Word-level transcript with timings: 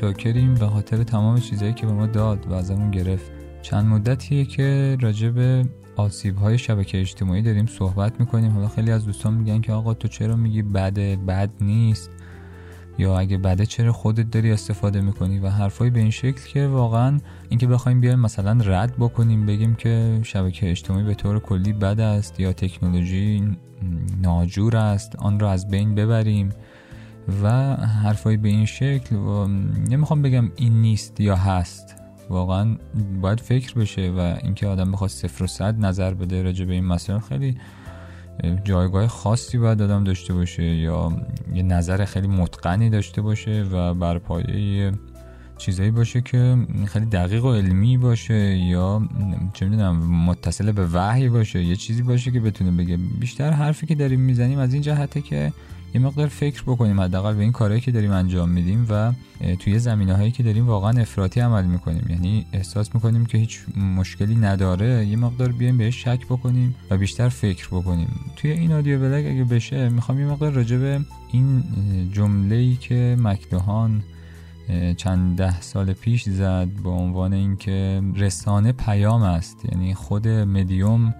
شاکریم 0.00 0.54
به 0.54 0.66
خاطر 0.66 1.02
تمام 1.02 1.40
چیزهایی 1.40 1.74
که 1.74 1.86
به 1.86 1.92
ما 1.92 2.06
داد 2.06 2.46
و 2.46 2.52
ازمون 2.52 2.90
گرفت. 2.90 3.30
چند 3.62 3.86
مدتیه 3.86 4.44
که 4.44 4.96
راجع 5.00 5.28
به 5.28 5.64
آسیب 5.96 6.36
های 6.36 6.58
شبکه 6.58 7.00
اجتماعی 7.00 7.42
داریم 7.42 7.66
صحبت 7.66 8.20
می‌کنیم. 8.20 8.50
حالا 8.50 8.68
خیلی 8.68 8.90
از 8.90 9.06
دوستان 9.06 9.34
میگن 9.34 9.60
که 9.60 9.72
آقا 9.72 9.94
تو 9.94 10.08
چرا 10.08 10.36
میگی 10.36 10.62
بده 10.62 11.16
بد 11.16 11.50
نیست؟ 11.60 12.10
یا 12.98 13.18
اگه 13.18 13.38
بده 13.38 13.66
چرا 13.66 13.92
خودت 13.92 14.30
داری 14.30 14.52
استفاده 14.52 15.00
می‌کنی؟ 15.00 15.38
و 15.38 15.48
حرفای 15.48 15.90
به 15.90 16.00
این 16.00 16.10
شکل 16.10 16.40
که 16.52 16.66
واقعا 16.66 17.18
اینکه 17.48 17.66
بخوایم 17.66 18.00
بیایم 18.00 18.20
مثلا 18.20 18.58
رد 18.64 18.96
بکنیم 18.98 19.46
بگیم 19.46 19.74
که 19.74 20.20
شبکه 20.22 20.70
اجتماعی 20.70 21.04
به 21.04 21.14
طور 21.14 21.38
کلی 21.38 21.72
بد 21.72 22.00
است 22.00 22.40
یا 22.40 22.52
تکنولوژی 22.52 23.56
ناجور 24.22 24.76
است 24.76 25.16
آن 25.16 25.40
را 25.40 25.50
از 25.50 25.68
بین 25.68 25.94
ببریم. 25.94 26.48
و 27.42 27.76
حرفای 27.76 28.36
به 28.36 28.48
این 28.48 28.64
شکل 28.64 29.16
و 29.16 29.46
نمی‌خوام 29.90 30.22
بگم 30.22 30.50
این 30.56 30.80
نیست 30.80 31.20
یا 31.20 31.36
هست. 31.36 31.94
واقعا 32.30 32.76
باید 33.20 33.40
فکر 33.40 33.74
بشه 33.74 34.10
و 34.10 34.36
اینکه 34.42 34.66
آدم 34.66 34.92
بخواد 34.92 35.10
صفر 35.10 35.44
و 35.44 35.46
صد 35.46 35.84
نظر 35.84 36.14
بده 36.14 36.42
راجع 36.42 36.64
به 36.64 36.72
این 36.72 36.84
مسائل 36.84 37.18
خیلی 37.18 37.56
جایگاه 38.64 39.06
خاصی 39.06 39.58
باید 39.58 39.82
آدم 39.82 40.04
داشته 40.04 40.34
باشه 40.34 40.62
یا 40.62 41.12
یه 41.54 41.62
نظر 41.62 42.04
خیلی 42.04 42.26
متقنی 42.26 42.90
داشته 42.90 43.22
باشه 43.22 43.66
و 43.72 43.94
بر 43.94 44.18
پایه 44.18 44.92
چیزایی 45.58 45.90
باشه 45.90 46.20
که 46.20 46.56
خیلی 46.86 47.06
دقیق 47.06 47.44
و 47.44 47.54
علمی 47.54 47.98
باشه 47.98 48.56
یا 48.56 49.08
چه 49.52 49.66
می‌دونم 49.66 49.96
متصل 50.24 50.72
به 50.72 50.86
وحی 50.86 51.28
باشه 51.28 51.64
یه 51.64 51.76
چیزی 51.76 52.02
باشه 52.02 52.30
که 52.30 52.40
بتونه 52.40 52.70
بگه 52.70 52.96
بیشتر 52.96 53.50
حرفی 53.50 53.86
که 53.86 53.94
داریم 53.94 54.20
می‌زنیم 54.20 54.58
از 54.58 54.72
این 54.72 54.82
جهته 54.82 55.20
که 55.20 55.52
یه 55.94 56.00
مقدار 56.00 56.28
فکر 56.28 56.62
بکنیم 56.62 57.00
حداقل 57.00 57.34
به 57.34 57.42
این 57.42 57.52
کارهایی 57.52 57.80
که 57.80 57.92
داریم 57.92 58.10
انجام 58.10 58.48
میدیم 58.48 58.86
و 58.90 59.12
توی 59.58 59.78
زمینه 59.78 60.16
هایی 60.16 60.30
که 60.30 60.42
داریم 60.42 60.66
واقعا 60.66 61.00
افراطی 61.00 61.40
عمل 61.40 61.64
می‌کنیم. 61.64 62.06
یعنی 62.08 62.46
احساس 62.52 62.94
می‌کنیم 62.94 63.26
که 63.26 63.38
هیچ 63.38 63.60
مشکلی 63.96 64.36
نداره. 64.36 65.06
یه 65.06 65.16
مقدار 65.16 65.52
بیایم 65.52 65.76
بهش 65.76 66.04
شک 66.04 66.26
بکنیم 66.26 66.74
و 66.90 66.96
بیشتر 66.96 67.28
فکر 67.28 67.68
بکنیم. 67.68 68.08
توی 68.36 68.50
این 68.50 68.72
آدیو 68.72 69.00
بلگ 69.00 69.26
اگه 69.26 69.44
بشه 69.44 69.88
می‌خوام 69.88 70.20
یه 70.20 70.26
مقدار 70.26 70.52
راجع 70.52 70.76
به 70.76 71.00
این 71.32 71.62
جمله 72.12 72.54
ای 72.54 72.76
که 72.76 73.16
مکدوهان 73.18 74.02
چند 74.96 75.36
ده 75.36 75.60
سال 75.60 75.92
پیش 75.92 76.28
زد 76.28 76.68
به 76.84 76.90
عنوان 76.90 77.32
اینکه 77.32 78.02
رسانه 78.16 78.72
پیام 78.72 79.22
است. 79.22 79.56
یعنی 79.72 79.94
خود 79.94 80.28
مدیوم 80.28 81.14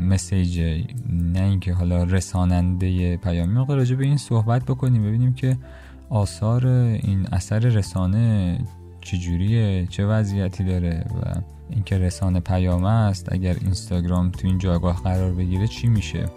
مسیج 0.00 0.60
نه 1.08 1.42
اینکه 1.42 1.72
حالا 1.72 2.04
رساننده 2.04 3.16
پیامی 3.16 3.54
موقع 3.54 3.74
راجع 3.74 3.96
به 3.96 4.04
این 4.04 4.16
صحبت 4.16 4.64
بکنیم 4.64 5.02
ببینیم 5.02 5.34
که 5.34 5.56
آثار 6.10 6.66
این 6.66 7.26
اثر 7.32 7.58
رسانه 7.58 8.58
چجوریه 9.00 9.86
چه 9.86 10.06
وضعیتی 10.06 10.64
داره 10.64 11.04
و 11.14 11.40
اینکه 11.70 11.98
رسانه 11.98 12.40
پیام 12.40 12.84
است 12.84 13.32
اگر 13.32 13.56
اینستاگرام 13.60 14.30
تو 14.30 14.46
این 14.46 14.58
جایگاه 14.58 15.02
قرار 15.02 15.32
بگیره 15.32 15.66
چی 15.66 15.86
میشه. 15.86 16.28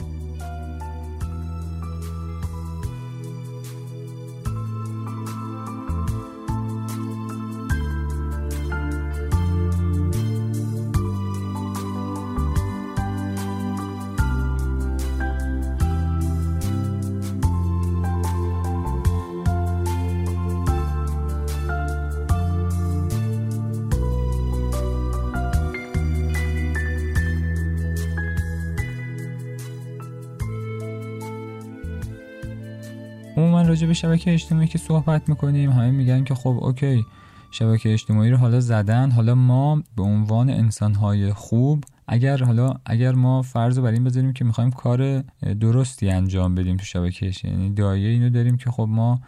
راجع 33.82 33.88
به 33.88 33.94
شبکه 33.94 34.34
اجتماعی 34.34 34.68
که 34.68 34.78
صحبت 34.78 35.30
می‌کنیم 35.30 35.72
همه 35.72 35.92
میگن 35.92 36.24
که 36.24 36.36
خب 36.36 36.58
اوکی 36.62 37.06
شبکه 37.52 37.94
اجتماعی 37.94 38.32
رو 38.32 38.38
حالا 38.38 38.60
زدن. 38.60 39.12
حالا 39.12 39.36
ما 39.36 39.84
به 39.96 40.04
عنوان 40.04 40.50
انسانهای 40.50 41.34
خوب 41.34 41.84
اگر 42.08 42.44
حالا 42.44 42.74
اگر 42.86 43.12
ما 43.12 43.42
فرض 43.42 43.80
بر 43.80 43.92
این 43.92 44.04
بذاریم 44.04 44.34
که 44.34 44.46
می‌خوایم 44.46 44.72
کار 44.72 45.24
درستی 45.60 46.10
انجام 46.10 46.56
بدیم 46.56 46.78
تو 46.78 46.86
شبکه 46.86 47.32
یعنی 47.44 47.74
دایه 47.74 48.10
اینو 48.10 48.30
داریم 48.30 48.58
که 48.58 48.72
خب 48.72 48.88
ما 48.90 49.22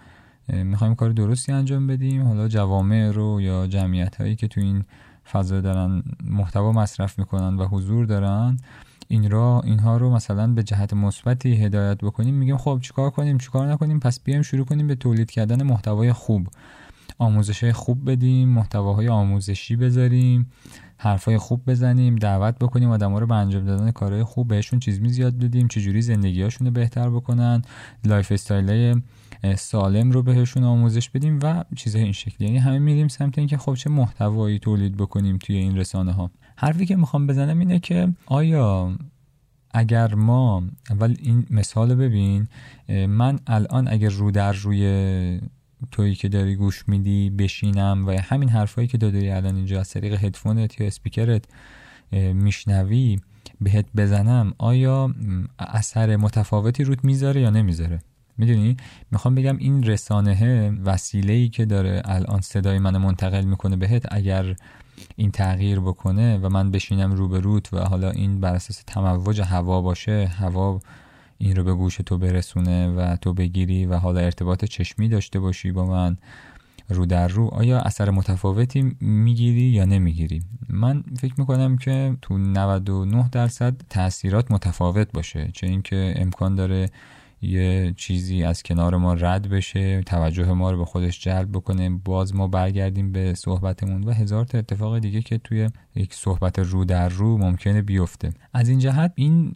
می‌خوایم 0.48 0.96
کار 0.96 1.10
درستی 1.10 1.52
انجام 1.52 1.88
بدیم. 1.88 2.28
حالا 2.28 2.48
جوامع 2.48 3.12
رو 3.12 3.42
یا 3.42 3.68
جمعیت 3.68 4.16
هایی 4.16 4.36
که 4.36 4.48
تو 4.48 4.62
این 4.62 4.84
فضا 5.32 5.62
دارن 5.62 6.04
محتوا 6.24 6.72
مصرف 6.72 7.20
می‌کنن 7.20 7.56
و 7.56 7.66
حضور 7.66 8.06
دارن. 8.06 8.58
این 9.08 9.32
را 9.32 9.62
اینها 9.66 9.98
رو 9.98 10.10
مثلا 10.10 10.48
به 10.48 10.64
جهت 10.64 10.94
مثبتی 10.94 11.56
هدایت 11.56 11.98
بکنیم. 11.98 12.36
میگیم 12.36 12.58
خب 12.58 12.80
چیکار 12.82 13.10
کنیم؟ 13.10 13.38
چیکار 13.38 13.72
نکنیم؟ 13.72 14.00
پس 14.00 14.20
بیایم 14.20 14.42
شروع 14.42 14.66
کنیم 14.66 14.88
به 14.88 14.96
تولید 14.96 15.32
کردن 15.32 15.64
محتوای 15.64 16.14
خوب. 16.14 16.48
آموزش 17.20 17.64
خوب 17.64 18.12
بدیم 18.12 18.50
محتواهای 18.50 19.08
آموزشی 19.08 19.76
بذاریم 19.76 20.52
حرفای 20.98 21.38
خوب 21.38 21.62
بزنیم 21.68 22.16
دعوت 22.16 22.60
بکنیم 22.60 22.90
آدما 22.90 23.20
رو 23.20 23.28
به 23.28 23.36
انجام 23.36 23.66
دادن 23.66 23.92
کارهای 23.92 24.24
خوب 24.24 24.48
بهشون 24.48 24.80
چیز 24.80 25.02
می 25.02 25.10
زیاد 25.10 25.38
بدیم 25.38 25.68
چجوری 25.68 26.02
زندگیهاشون 26.02 26.68
رو 26.68 26.74
بهتر 26.74 27.10
بکنن 27.10 27.62
lifestyle 28.06 29.02
سالم 29.58 30.12
رو 30.12 30.24
بهشون 30.24 30.64
آموزش 30.64 31.10
بدیم 31.10 31.40
و 31.44 31.64
چیزهای 31.76 32.04
این 32.04 32.14
شکلی. 32.14 32.48
یعنی 32.48 32.58
همه 32.58 32.80
میریم 32.80 33.08
سمت 33.08 33.38
اینکه 33.38 33.58
خب 33.58 33.76
چه 33.76 33.90
محتوایی 33.90 34.60
تولید 34.60 34.98
بکنیم 34.98 35.38
توی 35.38 35.56
این 35.56 35.78
رسانه 35.78 36.12
ها 36.12 36.32
حرفی 36.56 36.86
که 36.86 36.96
می‌خوام 36.96 37.28
بزنم 37.28 37.60
اینه 37.60 37.80
که 37.80 38.14
آیا 38.26 38.96
اگر 39.72 40.16
ما 40.16 40.64
اول 40.90 41.16
این 41.20 41.46
مثال 41.50 41.96
ببین 41.96 42.48
من 43.08 43.40
الان 43.48 43.88
اگر 43.88 44.10
رو 44.10 44.32
در 44.32 44.52
روی 44.52 45.40
تویی 45.92 46.16
که 46.16 46.30
داری 46.30 46.56
گوش 46.56 46.84
میدی 46.88 47.30
بشینم 47.30 48.08
و 48.08 48.12
همین 48.12 48.50
حرفایی 48.50 48.88
که 48.88 48.98
داری 48.98 49.30
الان 49.30 49.56
اینجا 49.56 49.80
از 49.80 49.90
طریق 49.90 50.24
هدفونت 50.24 50.82
یا 50.82 50.88
اسپیکرت 50.88 51.46
میشنوی 52.34 53.20
بهت 53.62 53.86
بزنم 53.96 54.54
آیا 54.58 55.16
اثر 55.60 56.16
متفاوتی 56.16 56.84
روت 56.84 57.06
می‌ذاره 57.06 57.42
یا 57.42 57.50
نمی‌ذاره؟ 57.50 58.00
می‌دونی؟ 58.38 58.78
می‌خوام 59.12 59.36
بگم 59.36 59.58
این 59.58 59.84
رسانه 59.84 60.70
وسیله 60.86 61.34
ای 61.34 61.50
که 61.50 61.66
داره 61.66 62.02
الان 62.06 62.42
صدای 62.42 62.80
من 62.80 62.98
منتقل 62.98 63.46
می‌کنه 63.46 63.76
بهت 63.76 64.06
اگر 64.12 64.56
این 65.16 65.32
تغییر 65.32 65.80
بکنه 65.80 66.38
و 66.38 66.50
من 66.50 66.72
بشینم 66.72 67.12
رو 67.12 67.28
به 67.28 67.40
روت 67.40 67.74
و 67.74 67.80
حالا 67.80 68.10
این 68.12 68.40
بر 68.40 68.56
اساس 68.56 68.84
تموج 68.88 69.42
هوا 69.42 69.82
باشه 69.82 70.26
هوا 70.26 70.80
این 71.38 71.56
رو 71.56 71.64
به 71.64 71.74
گوش 71.74 71.96
تو 71.98 72.18
برسونه 72.18 72.88
و 72.88 73.16
تو 73.16 73.34
بگیری 73.34 73.86
و 73.86 73.98
حالا 73.98 74.20
ارتباط 74.20 74.66
چشمی 74.66 75.10
داشته 75.10 75.40
باشی 75.40 75.72
با 75.72 75.86
من 75.86 76.18
رو 76.90 77.06
در 77.06 77.28
رو 77.28 77.48
آیا 77.48 77.80
اثر 77.80 78.10
متفاوتی 78.10 78.96
می‌گیری 79.02 79.62
یا 79.62 79.86
نمی‌گیری؟ 79.86 80.44
من 80.70 81.04
فکر 81.20 81.34
می‌کنم 81.38 81.78
که 81.78 82.18
تو 82.22 82.38
99 82.38 83.30
درصد 83.32 83.76
تاثیرات 83.90 84.52
متفاوت 84.52 85.12
باشه 85.12 85.50
چه 85.54 85.68
اینکه 85.68 86.14
امکان 86.18 86.56
داره 86.56 86.90
یه 87.44 87.94
چیزی 87.98 88.44
از 88.44 88.64
کنار 88.64 88.98
ما 88.98 89.14
رد 89.14 89.50
بشه 89.50 90.02
توجه 90.02 90.54
ما 90.54 90.72
رو 90.72 90.78
به 90.78 90.86
خودش 90.86 91.20
جلب 91.20 91.52
بکنه. 91.52 91.90
باز 91.90 92.36
ما 92.36 92.48
برگردیم 92.48 93.12
به 93.12 93.34
صحبتمون 93.34 94.04
و 94.04 94.12
هزار 94.12 94.46
تا 94.46 94.58
اتفاق 94.58 95.00
دیگه 95.00 95.22
که 95.22 95.38
توی 95.38 95.70
یک 95.96 96.14
صحبت 96.14 96.60
رو 96.60 96.86
در 96.86 97.10
رو 97.10 97.38
ممکنه 97.38 97.82
بیفته. 97.82 98.34
از 98.54 98.70
این 98.70 98.80
جهت 98.80 99.12
این 99.16 99.56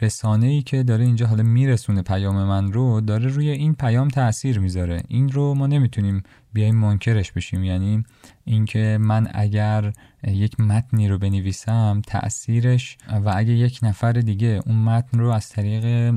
رسانه 0.00 0.46
ای 0.46 0.62
که 0.62 0.82
داره 0.82 1.04
اینجا 1.04 1.26
حالا 1.26 1.42
میرسونه 1.42 2.02
پیام 2.02 2.44
من 2.44 2.72
رو 2.72 3.00
داره 3.00 3.26
روی 3.26 3.50
این 3.50 3.74
پیام 3.74 4.08
تاثیر 4.08 4.58
می‌ذاره. 4.58 5.02
این 5.08 5.28
رو 5.28 5.54
ما 5.54 5.66
نمی‌تونیم 5.66 6.22
بیایم 6.52 6.76
منکرش 6.76 7.32
بشیم. 7.32 7.64
یعنی 7.64 8.04
اینکه 8.44 8.98
من 9.00 9.28
اگر 9.34 9.92
یک 10.28 10.60
متنی 10.60 11.08
رو 11.08 11.18
بنویسم 11.18 12.02
تاثیرش 12.06 12.96
و 13.24 13.32
اگه 13.36 13.52
یک 13.52 13.80
نفر 13.82 14.12
دیگه 14.12 14.60
اون 14.66 14.76
متن 14.76 15.18
رو 15.18 15.28
از 15.28 15.48
طریق 15.48 16.14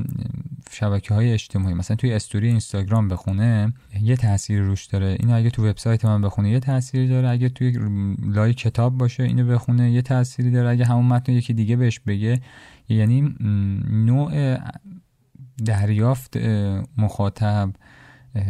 شبکه 0.70 1.14
های 1.14 1.32
اجتماعی 1.32 1.74
مثلا 1.74 1.96
توی 1.96 2.12
استوری 2.12 2.48
اینستاگرام 2.48 3.08
بخونه 3.08 3.72
یه 4.02 4.16
تاثیر 4.16 4.60
روش 4.60 4.86
داره. 4.86 5.16
اینو 5.20 5.36
اگه 5.36 5.50
تو 5.50 5.66
وبسایت 5.66 6.04
من 6.04 6.20
بخونه 6.20 6.50
یه 6.50 6.60
تاثیری 6.60 7.08
داره. 7.08 7.28
اگه 7.28 7.48
توی 7.48 7.78
لای 8.22 8.54
کتاب 8.54 8.98
باشه 8.98 9.22
اینو 9.22 9.46
بخونه 9.46 9.90
یه 9.90 10.02
تأثیری 10.02 10.50
داره. 10.50 10.68
اگه 10.68 10.84
همون 10.84 11.06
متن 11.06 11.32
یکی 11.32 11.54
دیگه 11.54 11.76
بهش 11.76 12.00
بگه 12.00 12.40
یعنی 12.94 13.34
نوع 13.90 14.58
دریافت 15.64 16.36
مخاطب 16.96 17.70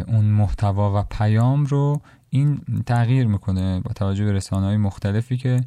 اون 0.06 0.24
محتوا 0.24 1.00
و 1.00 1.04
پیام 1.10 1.64
رو 1.64 2.00
این 2.30 2.60
تغییر 2.86 3.26
می‌کنه 3.26 3.80
با 3.80 3.92
توجه 3.92 4.24
به 4.24 4.32
رسانه 4.32 4.66
های 4.66 4.76
مختلفی 4.76 5.36
که 5.36 5.60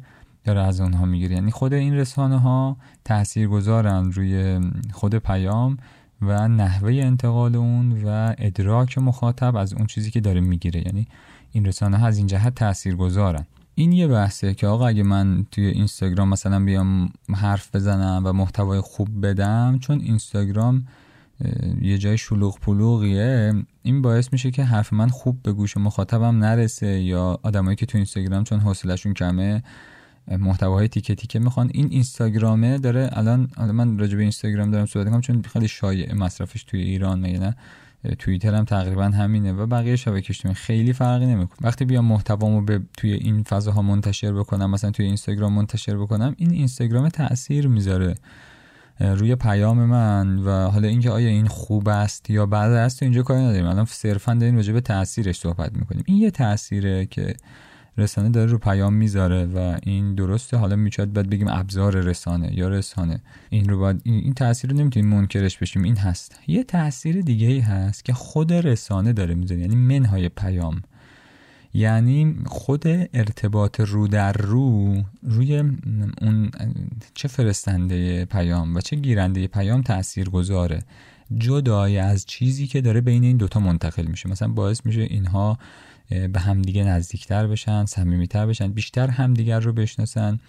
داره 0.44 0.60
از 0.60 0.80
اونها 0.80 1.04
می‌گیره. 1.04 1.34
یعنی 1.34 1.50
خود 1.50 1.72
این 1.72 1.94
رسانه 1.94 2.38
ها 2.38 2.76
تأثیر 3.04 3.48
گذارن 3.48 4.12
روی 4.12 4.60
خود 4.92 5.14
پیام 5.14 5.76
و 6.22 6.48
نحوه 6.48 6.92
انتقال 6.92 7.56
اون 7.56 8.04
و 8.04 8.34
ادراک 8.38 8.98
مخاطب 8.98 9.56
از 9.56 9.72
اون 9.72 9.86
چیزی 9.86 10.10
که 10.10 10.20
داره 10.20 10.40
می‌گیره. 10.40 10.82
یعنی 10.86 11.06
این 11.52 11.64
رسانه 11.66 11.98
ها 11.98 12.06
از 12.06 12.18
این 12.18 12.26
جهت 12.26 12.54
تأثیر 12.54 12.96
گذارن 12.96 13.46
این 13.74 13.92
یه 13.92 14.08
بحثه 14.08 14.54
که 14.54 14.66
آقا 14.66 14.86
اگه 14.86 15.02
من 15.02 15.46
توی 15.50 15.66
اینستاگرام 15.66 16.28
مثلا 16.28 16.64
بیام 16.64 17.08
حرف 17.34 17.74
بزنم 17.74 18.22
و 18.24 18.32
محتوای 18.32 18.80
خوب 18.80 19.26
بدم 19.26 19.78
چون 19.80 20.00
اینستاگرام 20.00 20.86
یه 21.80 21.98
جای 21.98 22.18
شلوغ 22.18 22.58
پلوغیه 22.58 23.52
این 23.82 24.02
باعث 24.02 24.32
میشه 24.32 24.50
که 24.50 24.64
حرف 24.64 24.92
من 24.92 25.08
خوب 25.08 25.42
به 25.42 25.52
گوش 25.52 25.76
مخاطبم 25.76 26.44
نرسه 26.44 27.00
یا 27.00 27.38
آدمایی 27.42 27.76
که 27.76 27.86
تو 27.86 27.98
اینستاگرام 27.98 28.44
چون 28.44 28.60
حوصلهشون 28.60 29.14
کمه 29.14 29.62
محتواهای 30.38 30.88
تیکه 30.88 31.14
تیکه 31.14 31.38
می‌خوان. 31.38 31.70
این 31.74 31.88
اینستاگرامه 31.90 32.78
داره 32.78 33.10
الان 33.12 33.48
من 33.56 33.98
راجع 33.98 34.16
به 34.16 34.22
اینستاگرام 34.22 34.70
دارم 34.70 34.86
صحبت 34.86 35.06
می‌کنم 35.06 35.20
چون 35.20 35.42
خیلی 35.42 35.68
شایع 35.68 36.14
مصرفش 36.14 36.64
توی 36.64 36.80
ایران 36.80 37.20
نه؟ 37.20 37.56
توییتر 38.18 38.54
هم 38.54 38.64
تقریبا 38.64 39.04
همینه 39.04 39.52
و 39.52 39.66
بقیه 39.66 39.96
شبکه 39.96 40.26
اجتماعی 40.30 40.54
خیلی 40.54 40.92
فرقی 40.92 41.26
نمی‌کنه. 41.26 41.58
وقتی 41.60 41.84
بیام 41.84 42.04
محتوامو 42.04 42.60
به 42.60 42.80
توی 42.96 43.12
این 43.12 43.42
فضاها 43.42 43.82
منتشر 43.82 44.32
بکنم 44.32 44.70
مثلا 44.70 44.90
توی 44.90 45.06
اینستاگرام 45.06 45.52
منتشر 45.52 45.96
بکنم 45.96 46.34
این 46.38 46.50
اینستاگرام 46.50 47.08
تاثیر 47.08 47.68
می‌ذاره 47.68 48.14
روی 49.00 49.34
پیام 49.34 49.84
من 49.84 50.38
و 50.38 50.70
حالا 50.70 50.88
اینکه 50.88 51.10
آیا 51.10 51.28
این 51.28 51.46
خوب 51.46 51.88
است 51.88 52.30
یا 52.30 52.46
بد 52.46 52.70
است 52.70 53.02
اینجا 53.02 53.22
کاری 53.22 53.42
نداریم. 53.42 53.66
الان 53.66 53.84
صرفا 53.84 54.34
داریم 54.34 54.56
راجع 54.56 54.72
به 54.72 54.80
تاثیرش 54.80 55.38
صحبت 55.38 55.72
می‌کنیم. 55.72 56.02
این 56.06 56.16
یه 56.16 56.30
تاثیره 56.30 57.06
که 57.06 57.34
رسانه 57.98 58.28
داره 58.28 58.50
رو 58.50 58.58
پیام 58.58 58.94
می‌ذاره 58.94 59.44
و 59.44 59.78
این 59.82 60.14
درسته. 60.14 60.56
حالا 60.56 60.76
می‌شد 60.76 61.12
باید 61.12 61.30
بگیم 61.30 61.48
ابزار 61.48 62.00
رسانه 62.00 62.58
یا 62.58 62.68
رسانه. 62.68 63.20
این 63.50 63.68
رو 63.68 63.78
باید 63.78 64.00
این 64.04 64.34
تاثیر 64.34 64.70
رو 64.70 64.76
نمی‌تونیم 64.76 65.08
منکرش 65.08 65.58
بشیم. 65.58 65.82
این 65.82 65.96
هست. 65.96 66.38
یه 66.46 66.64
تاثیر 66.64 67.20
دیگه 67.20 67.46
ای 67.46 67.60
هست 67.60 68.04
که 68.04 68.12
خود 68.12 68.52
رسانه 68.52 69.12
داره 69.12 69.34
می‌ذاره. 69.34 69.60
یعنی 69.60 69.76
منهای 69.76 70.28
پیام. 70.28 70.82
یعنی 71.76 72.36
خود 72.46 72.82
ارتباط 73.14 73.80
رو 73.80 74.08
در 74.08 74.32
رو 74.32 74.94
روی 75.22 75.58
اون 76.20 76.50
چه 77.14 77.28
فرستنده 77.28 78.24
پیام 78.24 78.76
و 78.76 78.80
چه 78.80 78.96
گیرنده 78.96 79.46
پیام 79.46 79.82
تأثیر 79.82 80.28
گذاره. 80.28 80.82
جدای 81.38 81.98
از 81.98 82.26
چیزی 82.26 82.66
که 82.66 82.80
داره 82.80 83.00
بین 83.00 83.24
این 83.24 83.36
دوتا 83.36 83.60
منتقل 83.60 84.06
میشه. 84.06 84.28
مثلا 84.28 84.48
باعث 84.48 84.86
میشه 84.86 85.00
اینها 85.00 85.58
به 86.08 86.40
همدیگه 86.40 86.84
نزدیکتر 86.84 87.46
بشن 87.46 87.84
صمیمیتر 87.84 88.46
بشن 88.46 88.72
بیشتر 88.72 89.08
همدیگر 89.08 89.60
رو 89.60 89.72
بشناسن. 89.72 90.40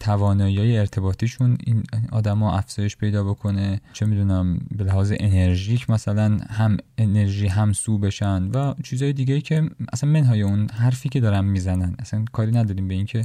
توانایی 0.00 0.78
ارتباطیشون 0.78 1.58
این 1.64 1.82
آدما 2.12 2.58
افزایش 2.58 2.96
پیدا 2.96 3.24
بکنه. 3.24 3.80
چه 3.92 4.06
می‌دونم 4.06 4.58
به 4.76 4.84
لحاظ 4.84 5.12
انرژیک 5.20 5.90
مثلا 5.90 6.38
هم 6.50 6.76
انرژی 6.98 7.46
هم 7.46 7.72
سو 7.72 7.98
بشن 7.98 8.42
و 8.42 8.74
چیزهای 8.84 9.12
دیگه 9.12 9.40
که 9.40 9.70
اصلا 9.92 10.10
منهای 10.10 10.42
اون 10.42 10.68
حرفی 10.68 11.08
که 11.08 11.20
دارن 11.20 11.44
می‌زنن. 11.44 11.96
اصلا 11.98 12.24
کاری 12.32 12.52
نداریم 12.52 12.88
به 12.88 12.94
اینکه 12.94 13.22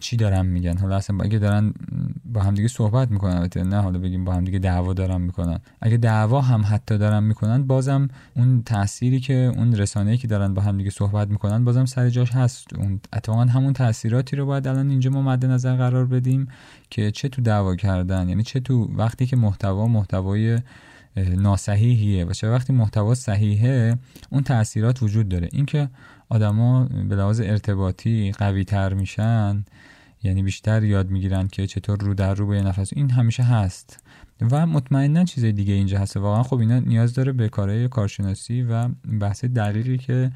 چی 0.00 0.16
دارن 0.16 0.46
میگن؟ 0.46 0.78
حالا 0.78 0.96
اصلا 0.96 1.16
اگه 1.20 1.38
دارن 1.38 1.74
با 2.24 2.42
همدیگه 2.42 2.68
صحبت 2.68 3.10
می‌کنن 3.10 3.48
نه 3.56 3.80
حالا 3.80 3.98
بگیم 3.98 4.24
با 4.24 4.34
همدیگه 4.34 4.58
دعوا 4.58 4.92
دارن 4.92 5.20
می‌کنن. 5.20 5.60
اگه 5.80 5.96
دعوا 5.96 6.40
هم 6.40 6.64
حتی 6.70 6.98
دارن 6.98 7.22
می‌کنن 7.22 7.62
بازم 7.62 8.08
اون 8.36 8.62
تأثیری 8.62 9.20
که 9.20 9.52
اون 9.56 9.74
رسانه‌ای 9.74 10.16
که 10.16 10.28
دارن 10.28 10.54
با 10.54 10.62
همدیگه 10.62 10.90
صحبت 10.90 11.28
می‌کنن 11.28 11.64
بازم 11.64 11.84
سر 11.84 12.10
جاش 12.10 12.32
هست. 12.32 12.66
اون 12.76 13.00
اتفاقا 13.12 13.44
همون 13.44 13.72
تاثیراتی 13.72 14.36
رو 14.36 14.46
باید 14.46 14.66
الان 14.68 14.90
اینجا 14.90 15.10
ما 15.10 15.22
مد 15.22 15.46
نظر 15.46 15.76
قرار 15.76 16.06
بدیم 16.06 16.48
که 16.90 17.10
چه 17.10 17.28
تو 17.28 17.42
دعوا 17.42 17.76
کردن 17.76 18.28
یعنی 18.28 18.42
چه 18.42 18.60
تو 18.60 18.90
وقتی 18.96 19.26
که 19.26 19.36
محتوا 19.36 19.86
محتوای 19.86 20.58
ناصحیحیه 21.16 22.24
و 22.24 22.32
چه 22.32 22.50
وقتی 22.50 22.72
محتوا 22.72 23.14
صحیحه 23.14 23.98
اون 24.30 24.42
تاثیرات 24.42 25.02
وجود 25.02 25.28
داره. 25.28 25.48
اینکه 25.52 25.88
آدما 26.28 26.84
به 26.84 27.16
لحاظ 27.16 27.40
ارتباطی 27.40 28.32
قوی 28.32 28.64
تر 28.64 28.94
میشن 28.94 29.64
یعنی 30.22 30.42
بیشتر 30.42 30.84
یاد 30.84 31.10
می‌گیرن 31.10 31.48
که 31.48 31.66
چطور 31.66 31.98
رو 31.98 32.14
در 32.14 32.34
رو 32.34 32.46
با 32.46 32.56
یه 32.56 32.62
نفس. 32.62 32.92
این 32.92 33.10
همیشه 33.10 33.42
هست. 33.42 34.04
و 34.50 34.66
مطمئنا 34.66 35.24
چیز 35.24 35.44
دیگه 35.44 35.74
اینجا 35.74 35.98
هست. 35.98 36.16
واقعا 36.16 36.42
خب 36.42 36.58
اینا 36.58 36.78
نیاز 36.78 37.14
داره 37.14 37.32
به 37.32 37.48
کارهای 37.48 37.88
کارشناسی 37.88 38.62
و 38.62 38.88
بحث 39.20 39.44
دقیقی 39.44 39.98
که 39.98 40.30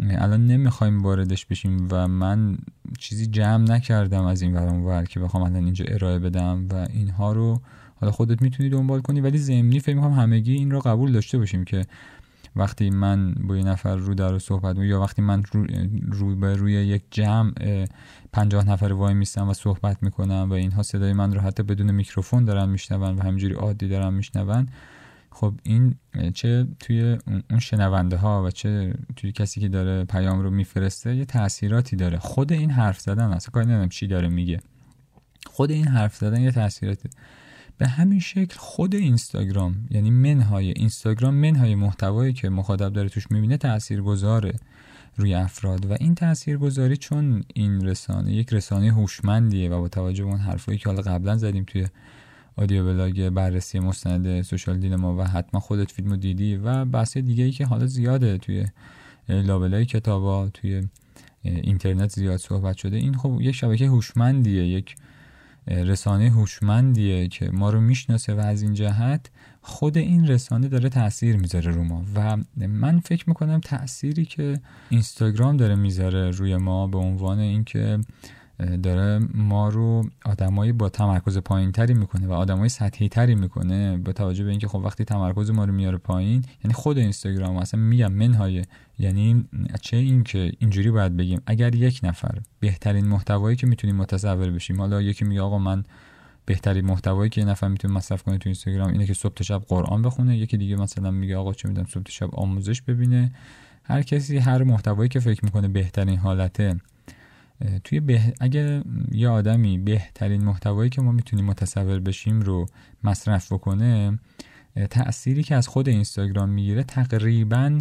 الان 0.00 0.46
نمی‌خوایم 0.46 1.02
واردش 1.02 1.46
بشیم 1.46 1.88
و 1.90 2.08
من 2.08 2.58
چیزی 2.98 3.26
جمع 3.26 3.68
نکردم 3.68 4.24
از 4.24 4.42
این 4.42 4.54
ورم 4.54 4.84
ور 4.84 5.04
که 5.04 5.20
بخوام 5.20 5.42
الان 5.42 5.64
اینجا 5.64 5.84
ارائه 5.88 6.18
بدم 6.18 6.66
و 6.70 6.86
اینها 6.90 7.32
رو 7.32 7.60
حالا 7.94 8.12
خودت 8.12 8.42
می‌تونی 8.42 8.68
دنبال 8.68 9.00
کنی 9.00 9.20
ولی 9.20 9.38
ضمنی 9.38 9.80
فکر 9.80 9.94
می‌کنم 9.96 10.12
همگی 10.12 10.52
این 10.52 10.70
رو 10.70 10.80
قبول 10.80 11.12
داشته 11.12 11.38
باشیم 11.38 11.64
که 11.64 11.86
وقتی 12.56 12.90
من 12.90 13.34
با 13.34 13.56
یه 13.56 13.64
نفر 13.64 13.96
رو 13.96 14.14
در 14.14 14.38
صحبت 14.38 14.78
یا 14.78 15.00
وقتی 15.00 15.22
من 15.22 15.42
رو, 15.52 15.66
رو 16.04 16.36
به 16.36 16.56
روی 16.56 16.72
یک 16.72 17.02
جمع 17.10 17.52
پنجاه 18.32 18.68
نفر 18.68 18.92
وای 18.92 19.14
میستم 19.14 19.48
و 19.48 19.54
صحبت 19.54 20.02
می‌کنم 20.02 20.46
و 20.50 20.52
اینها 20.52 20.82
صدای 20.82 21.12
من 21.12 21.32
رو 21.32 21.40
حتی 21.40 21.62
بدون 21.62 21.90
میکروفون 21.90 22.44
دارن 22.44 22.68
میشنون 22.68 23.16
و 23.16 23.22
همجوری 23.22 23.54
عادی 23.54 23.88
دارن 23.88 24.14
میشنون 24.14 24.68
خب 25.30 25.54
این 25.62 25.94
چه 26.34 26.66
توی 26.80 27.18
اون 27.50 27.58
شنونده 27.60 28.16
ها 28.16 28.44
و 28.44 28.50
چه 28.50 28.94
توی 29.16 29.32
کسی 29.32 29.60
که 29.60 29.68
داره 29.68 30.04
پیام 30.04 30.40
رو 30.40 30.50
میفرسته 30.50 31.16
یه 31.16 31.24
تاثیراتی 31.24 31.96
داره. 31.96 32.18
خود 32.18 32.52
این 32.52 32.70
حرف 32.70 33.00
زدن 33.00 33.32
اصلا 33.32 33.50
کاری 33.52 33.66
ندارم 33.66 33.88
چی 33.88 34.06
داره 34.06 34.28
میگه. 34.28 34.60
خود 35.46 35.70
این 35.70 35.88
حرف 35.88 36.16
زدن 36.16 36.40
یه 36.40 36.50
تاثیراتی 36.50 37.08
به 37.78 37.88
همین 37.88 38.20
شکل 38.20 38.56
خود 38.58 38.94
اینستاگرام 38.94 39.86
یعنی 39.90 40.10
منهای 40.10 40.70
اینستاگرام 40.70 41.34
منهای 41.34 41.74
محتوایی 41.74 42.32
که 42.32 42.48
مخاطب 42.48 42.92
داره 42.92 43.08
توش 43.08 43.30
می‌بینه 43.30 43.58
گذاره 44.04 44.52
روی 45.16 45.34
افراد. 45.34 45.90
و 45.90 45.96
این 46.00 46.14
تاثیرگذاری 46.14 46.96
چون 46.96 47.44
این 47.54 47.86
رسانه 47.86 48.32
یک 48.32 48.52
رسانه 48.52 48.92
هوشمندیه 48.92 49.70
و 49.70 49.80
با 49.80 49.88
توجه 49.88 50.24
به 50.24 50.30
اون 50.30 50.40
حرفایی 50.40 50.78
که 50.78 50.88
حالا 50.88 51.02
قبلا 51.02 51.36
زدیم 51.36 51.64
توی 51.64 51.86
آدیو 52.56 52.84
بلاگ 52.84 53.28
بررسی 53.28 53.78
مستند 53.78 54.42
سوشال 54.42 54.78
دیلما 54.78 55.16
و 55.16 55.22
حتما 55.22 55.60
خودت 55.60 55.90
فیلمو 55.90 56.16
دیدی 56.16 56.56
و 56.56 56.84
بحث 56.84 57.16
دیگه 57.16 57.44
ای 57.44 57.50
که 57.50 57.66
حالا 57.66 57.86
زیاده 57.86 58.38
توی 58.38 58.66
لابلای 59.28 59.84
کتابا 59.84 60.48
توی 60.48 60.88
اینترنت 61.44 62.10
زیاد 62.10 62.36
صحبت 62.36 62.76
شده. 62.76 62.96
این 62.96 63.14
خب 63.14 63.38
یک 63.40 63.54
شبکه 63.54 63.86
هوشمندیه 63.86 64.66
یک 64.66 64.96
رسانه 65.66 66.30
هوشمندیه 66.30 67.28
که 67.28 67.50
ما 67.50 67.70
رو 67.70 67.80
می‌شناسه 67.80 68.34
و 68.34 68.40
از 68.40 68.62
این 68.62 68.74
جهت 68.74 69.30
خود 69.60 69.98
این 69.98 70.28
رسانه 70.28 70.68
داره 70.68 70.88
تاثیر 70.88 71.36
می‌ذاره 71.36 71.70
رو 71.70 71.84
ما. 71.84 72.04
و 72.14 72.36
من 72.66 73.00
فکر 73.00 73.24
می‌کنم 73.28 73.60
تأثیری 73.60 74.24
که 74.24 74.60
اینستاگرام 74.90 75.56
داره 75.56 75.74
می‌ذاره 75.74 76.30
روی 76.30 76.56
ما 76.56 76.86
به 76.86 76.98
عنوان 76.98 77.38
اینکه 77.38 77.98
داره 78.82 79.20
ما 79.34 79.68
رو 79.68 80.04
آدمایی 80.24 80.72
با 80.72 80.88
تمرکز 80.88 81.38
پایین 81.38 81.72
تری 81.72 81.94
می‌کنه 81.94 82.26
و 82.26 82.32
آدمای 82.32 82.68
سطحی 82.68 83.08
تری 83.08 83.34
می‌کنه 83.34 83.96
با 83.96 84.12
توجه 84.12 84.44
به 84.44 84.50
اینکه 84.50 84.68
خب 84.68 84.78
وقتی 84.78 85.04
تمرکز 85.04 85.50
ما 85.50 85.64
رو 85.64 85.72
میاره 85.72 85.98
پایین 85.98 86.44
یعنی 86.64 86.74
خود 86.74 86.98
اینستاگرام 86.98 87.56
اصلا 87.56 87.80
میگم 87.80 88.12
منهای 88.12 88.64
یعنی 88.98 89.44
چه 89.80 89.96
این 89.96 90.24
که 90.24 90.52
اینجوری 90.58 90.90
باید 90.90 91.16
بگیم. 91.16 91.40
اگر 91.46 91.74
یک 91.74 92.00
نفر 92.02 92.38
بهترین 92.60 93.06
محتوایی 93.06 93.56
که 93.56 93.66
می‌تونیم 93.66 93.96
متصور 93.96 94.50
بشیم 94.50 94.80
حالا 94.80 95.02
یکی 95.02 95.24
میگه 95.24 95.40
آقا 95.40 95.58
من 95.58 95.84
بهترین 96.46 96.84
محتوایی 96.84 97.30
که 97.30 97.40
یه 97.40 97.46
نفر 97.46 97.68
می‌تونه 97.68 97.94
مصرف 97.94 98.22
کنه 98.22 98.38
تو 98.38 98.48
اینستاگرام 98.48 98.92
اینه 98.92 99.06
که 99.06 99.14
صبح 99.14 99.42
شب 99.42 99.62
قرآن 99.68 100.02
بخونه 100.02 100.36
یکی 100.36 100.56
دیگه 100.56 100.76
مثلا 100.76 101.10
میگه 101.10 101.36
آقا 101.36 101.52
چه 101.52 101.68
می‌دونم 101.68 101.86
صبح 101.86 102.10
شب 102.10 102.34
آموزش 102.34 102.82
ببینه. 102.82 103.32
هر 103.84 104.02
کسی 104.02 104.38
هر 104.38 104.62
محتوایی 104.62 105.08
که 105.08 105.20
فکر 105.20 105.44
می‌کنه 105.44 105.68
بهترین 105.68 106.18
حالته 106.18 106.76
توی 107.84 108.00
به... 108.00 108.34
اگه 108.40 108.82
یه 109.12 109.28
آدمی 109.28 109.78
بهترین 109.78 110.44
محتوایی 110.44 110.90
که 110.90 111.02
ما 111.02 111.12
می‌تونیم 111.12 111.44
متصور 111.44 112.00
بشیم 112.00 112.40
رو 112.40 112.66
مصرف 113.04 113.52
بکنه 113.52 114.18
تأثیری 114.90 115.42
که 115.42 115.54
از 115.54 115.68
خود 115.68 115.88
اینستاگرام 115.88 116.48
می‌گیره 116.48 116.82
تقریبا 116.82 117.78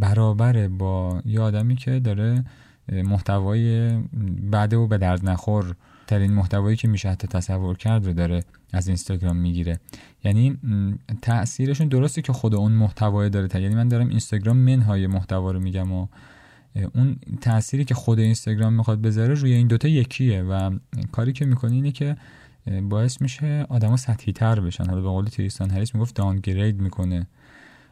برابره 0.00 0.68
با 0.68 1.22
یه 1.24 1.40
آدمی 1.40 1.76
که 1.76 2.00
داره 2.00 2.44
محتوای 2.92 3.90
بعد 4.50 4.74
و 4.74 4.86
به 4.86 4.98
درد 4.98 5.28
نخور 5.28 5.74
ترین 6.06 6.32
محتوایی 6.32 6.76
که 6.76 6.88
میشه 6.88 7.10
حتی 7.10 7.28
تصور 7.28 7.76
کرد 7.76 8.06
رو 8.06 8.12
داره 8.12 8.44
از 8.72 8.88
اینستاگرام 8.88 9.36
می‌گیره. 9.36 9.78
یعنی 10.24 10.58
تاثیرشون 11.22 11.88
درسته 11.88 12.22
که 12.22 12.32
خود 12.32 12.54
اون 12.54 12.72
محتوای 12.72 13.30
داره 13.30 13.60
یعنی 13.60 13.74
من 13.74 13.88
دارم 13.88 14.08
اینستاگرام 14.08 14.56
منهای 14.56 15.06
محتوا 15.06 15.50
رو 15.50 15.60
میگم 15.60 15.92
و 15.92 16.06
اون 16.94 17.16
تأثیری 17.40 17.84
که 17.84 17.94
خود 17.94 18.18
اینستاگرام 18.18 18.72
می‌خواد 18.72 19.00
بذاره 19.00 19.34
روی 19.34 19.52
این 19.52 19.66
دوتا 19.66 19.88
یکیه 19.88 20.42
و 20.42 20.78
کاری 21.12 21.32
که 21.32 21.44
می‌کنه 21.44 21.72
اینه 21.72 21.92
که 21.92 22.16
باعث 22.82 23.22
میشه 23.22 23.66
آدما 23.68 23.96
سطحی 23.96 24.32
تر 24.32 24.60
بشن. 24.60 24.86
حالا 24.86 25.00
به 25.00 25.08
قول 25.08 25.24
تریستان 25.24 25.70
هریس 25.70 25.94
می‌گفت 25.94 26.14
دانگرید 26.14 26.80
می‌کنه 26.80 27.26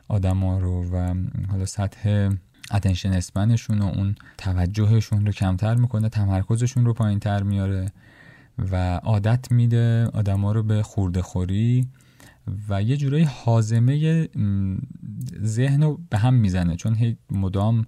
آدما 0.09 0.59
رو 0.59 0.85
و 0.93 1.15
حالا 1.51 1.67
سطح 1.67 2.31
اتنشن 2.73 3.13
اسپنشون 3.13 3.79
و 3.79 3.85
اون 3.85 4.15
توجهشون 4.39 5.27
رو 5.27 5.33
کمتر 5.33 5.75
می‌کنه 5.75 6.09
تمرکزشون 6.09 6.85
رو 6.85 6.93
پایین 6.93 7.19
تر 7.19 7.43
میاره 7.43 7.93
و 8.59 8.97
عادت 8.97 9.53
میده 9.53 10.07
آدما 10.13 10.53
رو 10.53 10.63
به 10.63 10.83
خورده 10.83 11.23
خوری 11.23 11.89
و 12.69 12.83
یه 12.83 12.97
جورایی 12.97 13.25
حازمه 13.25 14.29
ذهن 15.43 15.83
رو 15.83 16.01
به 16.11 16.19
هم 16.19 16.35
می‌زنه. 16.35 16.77
چون 16.77 16.95
هی 16.95 17.17
مدام 17.31 17.85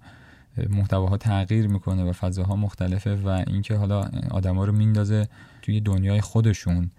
محتواها 0.69 1.17
تغییر 1.17 1.67
می‌کنه 1.67 2.03
و 2.03 2.11
فضاها 2.11 2.55
مختلفه 2.55 3.15
و 3.15 3.43
اینکه 3.47 3.75
حالا 3.75 4.09
آدما 4.31 4.65
رو 4.65 4.73
میندازه 4.73 5.27
توی 5.61 5.81
دنیای 5.81 6.21
خودشون 6.21 6.91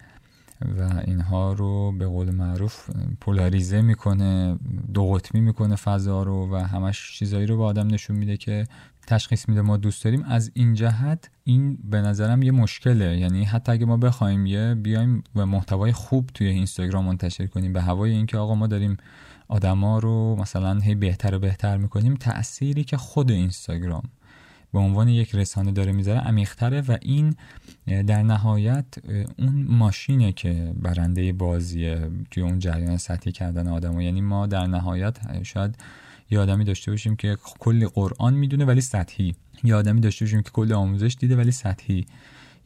و 0.79 1.00
اینها 1.07 1.53
رو 1.53 1.93
به 1.93 2.07
قول 2.07 2.31
معروف 2.31 2.91
پولاریزه 3.21 3.83
می‌کنه 3.83 4.59
دو 4.95 5.07
قطبی 5.07 5.41
می‌کنه 5.41 5.77
فضا 5.77 6.23
رو 6.23 6.55
و 6.55 6.57
همش 6.57 7.12
چیزایی 7.12 7.47
رو 7.47 7.57
به 7.57 7.65
آدم 7.65 7.87
نشون 7.87 8.17
میده 8.17 8.37
که 8.37 8.67
تشخیص 9.07 9.49
میده 9.49 9.61
ما 9.61 9.77
دوست 9.77 10.05
داریم. 10.05 10.23
از 10.23 10.50
این 10.55 10.75
جهت 10.75 11.31
این 11.45 11.79
به 11.91 12.00
نظرم 12.00 12.43
یه 12.43 12.50
مشکله. 12.53 13.19
یعنی 13.19 13.45
حتی 13.45 13.73
اگه 13.73 13.87
ما 13.87 13.97
بخوایم 13.97 14.47
یه 14.47 14.75
بیایم 14.75 15.25
و 15.35 15.47
محتوای 15.47 15.93
خوب 15.93 16.31
توی 16.35 16.47
اینستاگرام 16.47 17.05
منتشر 17.05 17.47
کنیم 17.47 17.73
به 17.73 17.83
هوای 17.83 18.11
اینکه 18.11 18.38
آقا 18.38 18.55
ما 18.55 18.67
داریم 18.67 18.97
آدما 19.49 19.99
رو 19.99 20.37
مثلا 20.37 20.81
هی 20.81 20.95
بهتر 20.95 21.35
و 21.35 21.38
بهتر 21.38 21.76
می‌کنیم. 21.76 22.14
تأثیری 22.14 22.85
که 22.85 22.97
خود 22.97 23.31
اینستاگرام 23.31 24.02
به 24.73 24.78
عنوان 24.78 25.09
یک 25.09 25.35
رسانه 25.35 25.73
داره 25.73 25.93
می‌ذاره 25.93 26.21
عمیقتره 26.21 26.81
و 26.81 26.97
این 27.02 27.35
در 27.87 28.23
نهایت 28.23 28.85
اون 29.38 29.67
ماشینه 29.69 30.33
که 30.33 30.73
برنده 30.76 31.33
بازیه 31.33 32.11
توی 32.31 32.43
اون 32.43 32.59
جریان 32.59 32.97
سطحی 32.97 33.33
کردن 33.33 33.69
آدم 33.69 34.00
یعنی 34.00 34.21
ما 34.21 34.47
در 34.47 34.67
نهایت 34.67 35.19
شاید 35.43 35.76
یه 36.31 36.38
آدمی 36.40 36.64
داشته 36.64 36.90
باشیم 36.90 37.17
که 37.17 37.37
کلی 37.59 37.87
قرآن 37.87 38.35
می‌دونه 38.35 38.64
ولی 38.64 38.81
سطحی. 38.81 39.35
یه 39.64 39.75
آدمی 39.75 40.00
داشته 40.00 40.25
باشیم 40.25 40.43
که 40.43 40.50
کلی 40.50 40.73
آموزش 40.73 41.17
دیده 41.21 41.37
ولی 41.37 41.50
سطحی. 41.52 42.07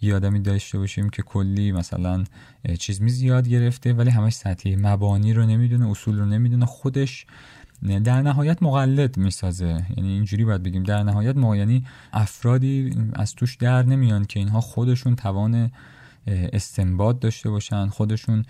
یه 0.03 0.15
آدمی 0.15 0.41
داشته 0.41 0.79
باشیم 0.79 1.11
که 1.11 1.23
کلی 1.23 1.73
مثلا 1.73 2.25
چیز 2.79 3.03
می 3.03 3.11
زیاد 3.11 3.49
گرفته 3.49 3.93
ولی 3.93 4.11
همش 4.11 4.33
سطحی 4.33 4.77
مبانی 4.77 5.33
رو 5.33 5.47
نمی‌دونه 5.47 5.91
اصول 5.91 6.19
رو 6.19 6.27
نمی‌دونه 6.27 6.67
خودش 6.67 7.27
در 8.05 8.23
نهایت 8.23 8.63
مقلد 8.63 9.17
می‌سازه. 9.17 9.87
یعنی 9.97 10.13
اینجوری 10.13 10.45
باید 10.45 10.63
بگیم 10.63 10.83
در 10.83 11.03
نهایت 11.03 11.37
ما 11.37 11.57
یعنی 11.57 11.85
افرادی 12.13 12.97
از 13.13 13.35
توش 13.35 13.57
در 13.57 13.83
نمیان 13.83 14.25
که 14.25 14.41
اینها 14.41 14.61
خودشون 14.61 15.17
توان 15.17 15.71
استنباط 16.27 17.19
داشته 17.21 17.51
باشن 17.51 17.87
خودشون 17.87 18.45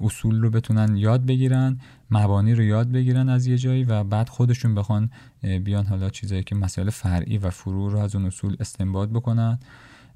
اصول 0.00 0.42
رو 0.42 0.50
بتونن 0.50 0.96
یاد 0.96 1.26
بگیرن 1.26 1.80
مبانی 2.10 2.54
رو 2.54 2.62
یاد 2.62 2.92
بگیرن 2.92 3.28
از 3.28 3.46
یه 3.46 3.58
جایی 3.58 3.84
و 3.84 4.04
بعد 4.04 4.28
خودشون 4.28 4.74
بخوان 4.74 5.10
بیان 5.64 5.86
حالا 5.86 6.10
چیزایی 6.10 6.42
که 6.42 6.54
مسائل 6.54 6.90
فرعی 6.90 7.38
و 7.38 7.50
فروع 7.50 7.92
رو 7.92 7.98
از 7.98 8.14
اون 8.14 8.26
اصول 8.26 8.56
استنباط 8.60 9.08
بکنن. 9.08 9.58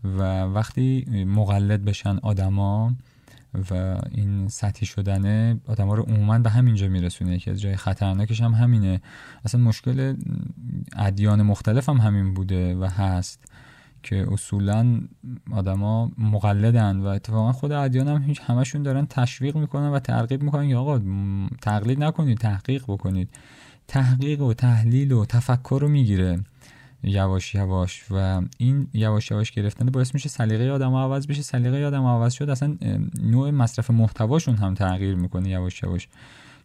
و 0.04 0.42
وقتی 0.42 1.04
مقلد 1.24 1.84
بشن 1.84 2.18
آدما 2.22 2.94
و 3.70 4.00
این 4.10 4.48
سطحی 4.48 4.86
شدنه 4.86 5.60
آدم 5.66 5.88
ها 5.88 5.94
رو 5.94 6.02
عموما 6.02 6.38
به 6.38 6.50
همینجا 6.50 6.88
میرسونه. 6.88 7.38
که 7.38 7.50
از 7.50 7.60
جای 7.60 7.76
خطرناکش 7.76 8.40
هم 8.40 8.52
همینه. 8.52 9.00
اصلا 9.44 9.60
مشکل 9.60 10.16
ادیان 10.96 11.42
مختلف 11.42 11.88
هم 11.88 11.96
همین 11.96 12.34
بوده 12.34 12.74
و 12.74 12.84
هست 12.84 13.44
که 14.02 14.26
اصولا 14.32 15.00
آدما 15.50 16.10
مقلدن 16.18 16.96
و 16.96 17.06
اتفاقا 17.06 17.52
خود 17.52 17.72
ادیان 17.72 18.08
هم 18.08 18.22
هیچ 18.22 18.40
همشون 18.40 18.82
دارن 18.82 19.06
تشویق 19.06 19.56
می‌کنن 19.56 19.88
و 19.88 19.98
ترغیب 19.98 20.42
می‌کنن 20.42 20.68
که 20.68 20.76
آقا 20.76 21.00
تقلید 21.62 22.02
نکنید 22.02 22.38
تحقیق 22.38 22.84
بکنید. 22.88 23.28
تحقیق 23.88 24.40
و 24.40 24.54
تحلیل 24.54 25.12
و 25.12 25.24
تفکر 25.24 25.78
رو 25.80 25.88
می‌گیره. 25.88 26.40
یواش 27.04 27.54
یواش 27.54 28.04
و 28.10 28.42
این 28.58 28.86
یواش 28.94 29.30
یواش 29.30 29.50
گرفتن 29.50 29.86
باعث 29.86 30.14
میشه 30.14 30.28
سلیقه 30.28 30.70
آدم 30.70 30.94
عوض 30.94 31.26
بشه. 31.26 31.42
سلیقه 31.42 31.84
آدم 31.84 32.04
عوض 32.04 32.32
شد 32.32 32.50
اصلا 32.50 32.76
نوع 33.22 33.50
مصرف 33.50 33.90
محتواشون 33.90 34.54
هم 34.56 34.74
تغییر 34.74 35.14
می‌کنه 35.14 35.48
یواش 35.48 35.82
یواش. 35.82 36.08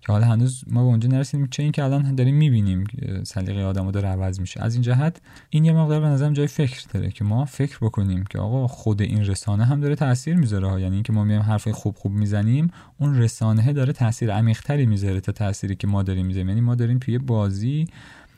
که 0.01 0.12
حالا 0.13 0.25
هنوز 0.25 0.63
ما 0.67 0.84
به 0.84 0.88
اونجا 0.88 1.10
نرسیدیم 1.10 1.48
چه 1.48 1.63
این 1.63 1.72
که 1.72 1.84
الان 1.84 2.15
داریم 2.15 2.36
می‌بینیم 2.36 2.84
سلیقه 3.24 3.63
آدمو 3.63 3.91
داره 3.91 4.08
عوض 4.08 4.39
میشه. 4.39 4.63
از 4.63 4.74
این 4.74 4.82
جهت 4.82 5.22
این 5.50 5.65
یه 5.65 5.74
مقدار 5.74 6.01
به 6.01 6.08
نظرم 6.08 6.34
جای 6.34 6.48
فکر 6.48 6.84
داره 6.94 7.12
که 7.12 7.24
ما 7.24 7.46
فکر 7.46 7.77
بکنیم 7.82 8.24
که 8.29 8.39
آقا 8.39 8.67
خود 8.67 9.01
این 9.01 9.25
رسانه 9.25 9.65
هم 9.65 9.82
داره 9.82 9.96
تاثیر 9.96 10.36
می‌ذاره 10.36 10.70
ها. 10.70 10.79
یعنی 10.79 10.94
اینکه 10.94 11.13
ما 11.13 11.24
میایم 11.24 11.41
حرف 11.41 11.67
خوب 11.67 11.96
خوب 11.96 12.12
می‌زنیم 12.12 12.72
اون 13.00 13.17
رسانه 13.17 13.74
داره 13.74 13.94
تاثیر 13.94 14.34
عمیق‌تری 14.34 14.86
می‌ذاره 14.86 15.20
تا 15.20 15.32
تأثیری 15.32 15.75
که 15.75 15.88
ما 15.88 16.03
داریم 16.03 16.25
می‌ذاریم. 16.25 16.50
یعنی 16.50 16.62
ما 16.62 16.75
داریم 16.75 17.00
توی 17.00 17.17
بازی 17.17 17.88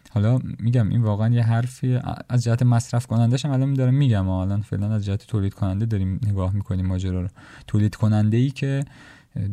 حالا 0.10 0.40
میگم 0.60 0.90
این 0.90 1.02
واقعا 1.02 1.34
یه 1.34 1.44
حرفی 1.44 2.00
از 2.30 2.44
جهت 2.44 2.64
مصرف 2.64 3.08
کنندش 3.08 3.46
هم 3.46 3.52
الان 3.52 3.74
دارم 3.74 3.94
میگم 3.94 4.30
الان 4.30 4.62
فعلا 4.62 4.94
از 4.94 5.06
جهت 5.06 5.28
تولید 5.28 5.54
کننده 5.54 5.86
داریم 5.86 6.20
نگاه 6.24 6.54
می‌کنیم 6.54 6.86
ماجرا 6.86 7.22
رو. 7.22 7.28
تولید 7.68 7.96
کننده 7.96 8.38
ای 8.38 8.50
که 8.50 8.86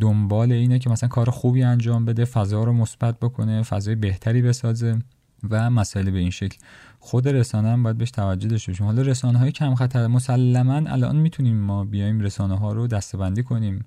دنبال 0.00 0.52
اینه 0.52 0.78
که 0.78 0.90
مثلا 0.90 1.08
کار 1.08 1.30
خوبی 1.30 1.62
انجام 1.62 2.04
بده 2.04 2.25
فضا 2.25 2.64
رو 2.64 2.72
مثبت 2.72 3.18
بکنه 3.20 3.62
فضای 3.62 3.94
بهتری 3.94 4.42
بسازه 4.42 4.98
و 5.50 5.70
مسائل 5.70 6.10
به 6.10 6.18
این 6.18 6.30
شکل. 6.30 6.56
خود 7.00 7.28
رسانه 7.28 7.68
هم 7.68 7.82
باید 7.82 7.98
بهش 7.98 8.10
توجه 8.10 8.48
داشته 8.48 8.72
باشیم. 8.72 8.86
حالا 8.86 9.02
رسانه 9.02 9.38
های 9.38 9.52
کم 9.52 9.75
خطر 9.75 10.06
مسلما 10.06 10.75
الان 10.75 11.16
می‌تونیم 11.16 11.56
ما 11.56 11.84
بیایم 11.84 12.20
رسانه 12.20 12.58
ها 12.58 12.72
رو 12.72 12.86
دستبندی 12.86 13.42
کنیم. 13.42 13.84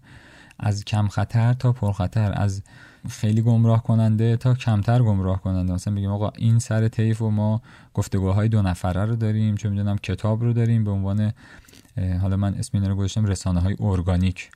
از 0.60 0.86
کم 0.86 1.08
خطر 1.08 1.54
تا 1.54 1.72
پر 1.72 1.92
خطر 1.92 2.34
از 2.36 2.64
خیلی 3.10 3.42
گمراه 3.42 3.84
کننده 3.84 4.38
تا 4.38 4.54
کمتر 4.54 5.04
گمراه 5.04 5.42
کننده. 5.42 5.74
مثلا 5.74 5.96
بگیم 5.96 6.10
آقا 6.10 6.32
این 6.38 6.60
سر 6.60 6.88
طیف 6.88 7.22
و 7.22 7.30
ما 7.30 7.62
گفتگوهای 7.94 8.50
دو 8.50 8.62
نفره 8.62 9.06
رو 9.06 9.16
داریم 9.16 9.56
چه 9.56 9.70
می‌دونم 9.70 9.98
کتاب 9.98 10.44
رو 10.44 10.54
داریم. 10.54 10.84
به 10.84 10.92
عنوان 10.92 11.32
حالا 12.22 12.38
من 12.38 12.54
اسم 12.54 12.78
اینا 12.78 12.90
رو 12.90 12.96
گذاشتم 12.96 13.26
رسانه 13.26 13.60
های 13.60 13.76
ارگانیک. 13.80 14.50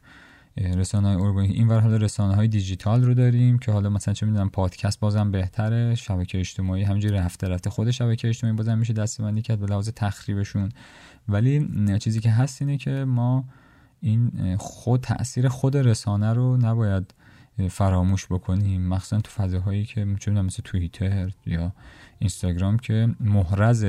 رسانه 0.58 1.08
های 1.08 1.18
ارگانیک. 1.18 1.52
این 1.52 1.68
ور 1.68 1.80
حالا 1.80 1.98
رسانه 1.98 2.36
های 2.36 2.48
دیجیتال 2.48 3.04
رو 3.04 3.14
داریم 3.14 3.60
که 3.60 3.72
حالا 3.72 3.90
مثلا 3.90 4.14
چه 4.14 4.26
می‌دونم 4.26 4.50
پادکست 4.50 5.00
بازم 5.00 5.32
بهتره. 5.32 5.96
شبکه 5.96 6.40
اجتماعی 6.40 6.84
همینجوری 6.84 7.16
رفته 7.16 7.48
رفته 7.48 7.70
خود 7.70 7.92
شبکه 7.92 8.28
اجتماعی 8.28 8.56
بازم 8.56 8.78
میشه 8.78 8.94
دستبندی 8.94 9.42
کرد 9.42 9.60
به 9.60 9.66
لحاظ 9.66 9.90
تخریبشون. 9.96 10.70
ولی 11.30 11.68
چیزی 12.00 12.20
که 12.20 12.32
هست 12.32 12.62
اینه 12.62 12.78
که 12.78 12.92
ما 12.92 13.46
این 14.02 14.56
خود 14.60 15.02
تاثیر 15.02 15.48
خود 15.48 15.78
رسانه 15.78 16.34
رو 16.34 16.58
نباید 16.58 17.14
فراموش 17.70 18.26
بکنیم. 18.26 18.88
مخصوصا 18.88 19.22
تو 19.22 19.32
فضاهایی 19.32 19.86
که 19.86 20.16
چون 20.20 20.42
مثل 20.42 20.64
توییتر 20.64 21.32
یا 21.46 21.72
اینستاگرام 22.20 22.78
که 22.78 23.16
محرز 23.20 23.86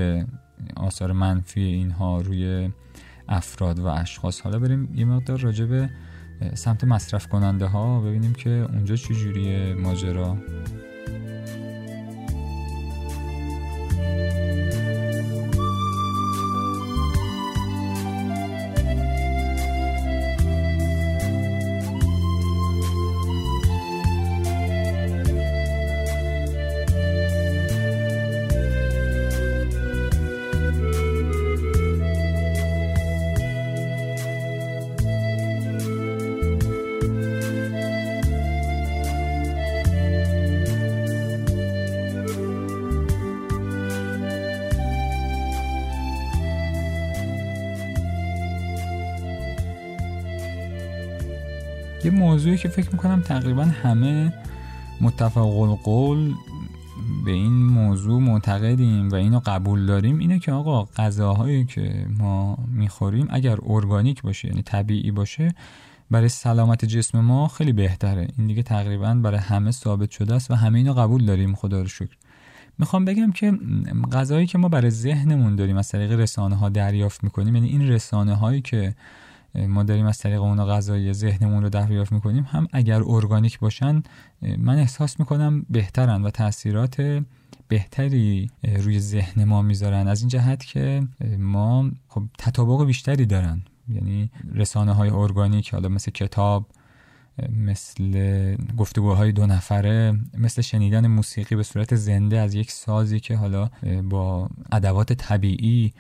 آثار 0.77 1.13
منفی 1.13 1.61
اینها 1.61 2.21
روی 2.21 2.71
افراد 3.29 3.79
و 3.79 3.87
اشخاص. 3.87 4.41
حالا 4.41 4.59
بریم 4.59 4.95
یه 4.95 5.05
مقدار 5.05 5.39
راجع 5.39 5.65
به 5.65 5.91
سمت 6.55 6.85
مصرف 6.85 7.29
کننده 7.29 7.67
ها 7.67 8.01
ببینیم 8.01 8.33
که 8.33 8.51
اونجا 8.51 8.97
چجوریه 8.97 9.75
ماجرا. 9.75 10.37
موضوعی 52.45 52.59
که 52.59 52.69
فکر 52.69 52.91
می‌کنم 52.91 53.21
تقریبا 53.21 53.65
همه 53.65 54.33
متفق 55.01 55.59
القول 55.59 56.35
به 57.25 57.31
این 57.31 57.67
موضوع 57.67 58.21
معتقدیم 58.21 59.09
و 59.09 59.15
اینو 59.15 59.41
قبول 59.47 59.87
داریم 59.87 60.19
اینه 60.19 60.39
که 60.39 60.53
آقا 60.53 60.85
غذاهایی 60.85 61.65
که 61.65 62.07
ما 62.19 62.59
می‌خوریم 62.69 63.27
اگر 63.31 63.57
ارگانیک 63.67 64.23
باشه 64.23 64.49
یعنی 64.49 64.63
طبیعی 64.63 65.11
باشه 65.11 65.55
برای 66.11 66.29
سلامت 66.29 66.85
جسم 66.85 67.21
ما 67.21 67.49
خیلی 67.49 67.73
بهتره. 67.73 68.29
این 68.39 68.47
دیگه 68.47 68.63
تقریبا 68.63 69.15
برای 69.15 69.41
همه 69.41 69.71
ثابت 69.71 70.11
شده 70.11 70.35
است 70.35 70.51
و 70.51 70.55
همه 70.55 70.79
اینو 70.79 70.93
قبول 70.93 71.25
داریم. 71.25 71.55
خدا 71.55 71.81
رو 71.81 71.89
شکر. 71.89 72.17
می‌خوام 72.79 73.05
بگم 73.05 73.33
که 73.33 73.53
غذایی 74.13 74.47
که 74.47 74.59
ما 74.59 74.69
برای 74.69 74.91
ذهنمون 74.91 75.57
داریم 75.57 75.77
از 75.77 75.89
طریق 75.89 76.13
رسانه 76.13 76.57
ها 76.57 76.69
دریافت 76.69 77.25
می‌کنیم 77.25 77.55
یعنی 77.55 77.69
این 77.69 77.89
رسانه 77.89 78.35
هایی 78.35 78.61
که 78.61 78.95
ما 79.55 79.83
داریم 79.83 80.07
از 80.07 80.19
طریق 80.19 80.43
اون 80.43 80.65
غذای 80.65 81.13
ذهنمون 81.13 81.63
رو 81.63 81.69
دریافت 81.69 82.13
می‌کنیم. 82.13 82.47
هم 82.51 82.67
اگر 82.73 83.03
ارگانیک 83.07 83.59
باشن 83.59 84.03
من 84.59 84.79
احساس 84.79 85.21
می‌کنم 85.21 85.67
بهترن 85.71 86.23
و 86.23 86.31
تاثیرات 86.31 87.23
بهتری 87.69 88.51
روی 88.63 89.01
ذهن 89.01 89.45
ما 89.45 89.63
می‌ذارن. 89.63 90.09
از 90.09 90.21
این 90.21 90.29
جهت 90.29 90.65
که 90.65 91.07
ما 91.39 91.91
خب 92.09 92.23
تطابق 92.39 92.87
بیشتری 92.87 93.27
دارن. 93.27 93.63
یعنی 93.89 94.31
رسانه 94.55 94.93
های 94.93 95.11
ارگانیک 95.11 95.71
حالا 95.71 95.89
مثل 95.89 96.11
کتاب 96.11 96.67
مثل 97.57 98.57
گفتگوهای 98.77 99.33
دو 99.33 99.47
نفره 99.47 100.19
مثل 100.39 100.63
شنیدن 100.63 101.07
موسیقی 101.07 101.57
به 101.57 101.63
صورت 101.63 101.95
زنده 101.95 102.39
از 102.39 102.55
یک 102.55 102.71
سازی 102.71 103.21
که 103.21 103.37
حالا 103.37 103.71
با 104.11 104.49
ادوات 104.73 105.13
طبیعی 105.13 105.93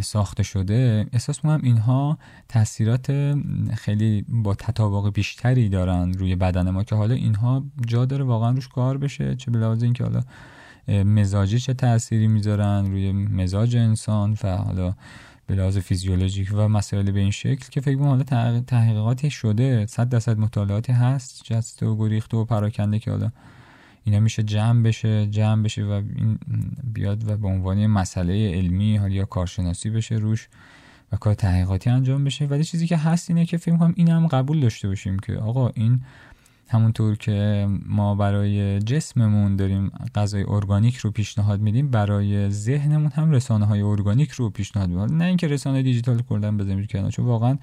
ساخته 0.00 0.42
شده. 0.42 1.06
احساس 1.12 1.44
می‌کنم 1.44 1.60
اینها 1.62 2.18
تاثیرات 2.48 3.36
خیلی 3.74 4.24
با 4.28 4.54
تطابق 4.54 5.12
بیشتری 5.12 5.68
دارن 5.68 6.12
روی 6.12 6.36
بدن 6.36 6.70
ما 6.70 6.84
که 6.84 6.94
حالا 6.94 7.14
اینها 7.14 7.64
جا 7.86 8.04
داره 8.04 8.24
واقعا 8.24 8.50
روش 8.50 8.68
کار 8.68 8.98
بشه 8.98 9.36
چه 9.36 9.50
به 9.50 9.58
لحاظ 9.58 9.82
اینکه 9.82 10.04
حالا 10.04 10.22
مزاجی 11.04 11.58
چه 11.58 11.74
تأثیری 11.74 12.26
می‌ذارن 12.26 12.90
روی 12.90 13.12
مزاج 13.12 13.76
انسان 13.76 14.36
و 14.42 14.56
حالا 14.56 14.94
به 15.46 15.54
لحاظ 15.54 15.78
فیزیولوژیک 15.78 16.48
و 16.52 16.68
مسائل 16.68 17.10
به 17.10 17.20
این 17.20 17.30
شکل 17.30 17.68
که 17.70 17.80
فکر 17.80 17.98
حالا 17.98 18.22
تحقیقاتی 18.60 19.30
شده 19.30 19.86
صد 19.86 20.08
درصد 20.08 20.38
مطالعاتی 20.38 20.92
هست 20.92 21.44
جسته 21.44 21.86
و 21.86 21.96
گریخته 21.96 22.36
و 22.36 22.44
پراکنده 22.44 22.98
که 22.98 23.10
حالا 23.10 23.30
اینا 24.06 24.20
میشه 24.20 24.42
جمع 24.42 24.82
بشه 24.82 25.26
جمع 25.26 25.62
بشه 25.62 25.84
و 25.84 26.02
این 26.16 26.38
بیاد 26.94 27.30
و 27.30 27.36
به 27.36 27.48
عنوان 27.48 27.86
مسئله 27.86 28.54
علمی 28.54 28.96
حالا 28.96 29.14
یا 29.14 29.24
کارشناسی 29.24 29.90
بشه 29.90 30.14
روش 30.14 30.48
و 31.12 31.16
کار 31.16 31.34
تحقیقاتی 31.34 31.90
انجام 31.90 32.24
بشه. 32.24 32.46
ولی 32.46 32.64
چیزی 32.64 32.86
که 32.86 32.96
هست 32.96 33.30
اینه 33.30 33.46
که 33.46 33.56
فکر 33.56 33.76
کنم 33.76 33.92
این 33.96 34.08
هم 34.08 34.26
قبول 34.26 34.60
داشته 34.60 34.88
باشیم 34.88 35.18
که 35.18 35.32
آقا 35.36 35.68
این 35.68 36.00
همونطور 36.68 37.16
که 37.16 37.68
ما 37.86 38.14
برای 38.14 38.78
جسممون 38.78 39.56
داریم 39.56 39.90
غذای 40.14 40.44
ارگانیک 40.48 40.96
رو 40.96 41.10
پیشنهاد 41.10 41.60
میدیم 41.60 41.90
برای 41.90 42.50
ذهنمون 42.50 43.10
هم 43.14 43.30
رسانه 43.30 43.66
های 43.66 43.80
ارگانیک 43.80 44.30
رو 44.30 44.50
پیشنهاد 44.50 44.88
میدیم. 44.88 45.16
نه 45.16 45.24
اینکه 45.24 45.46
رسانه 45.46 45.82
دیجیتال 45.82 46.22
کلا 46.22 46.56
بزنیم 46.56 46.86
کنار 46.86 47.10
چون 47.10 47.24
واقعا 47.24 47.58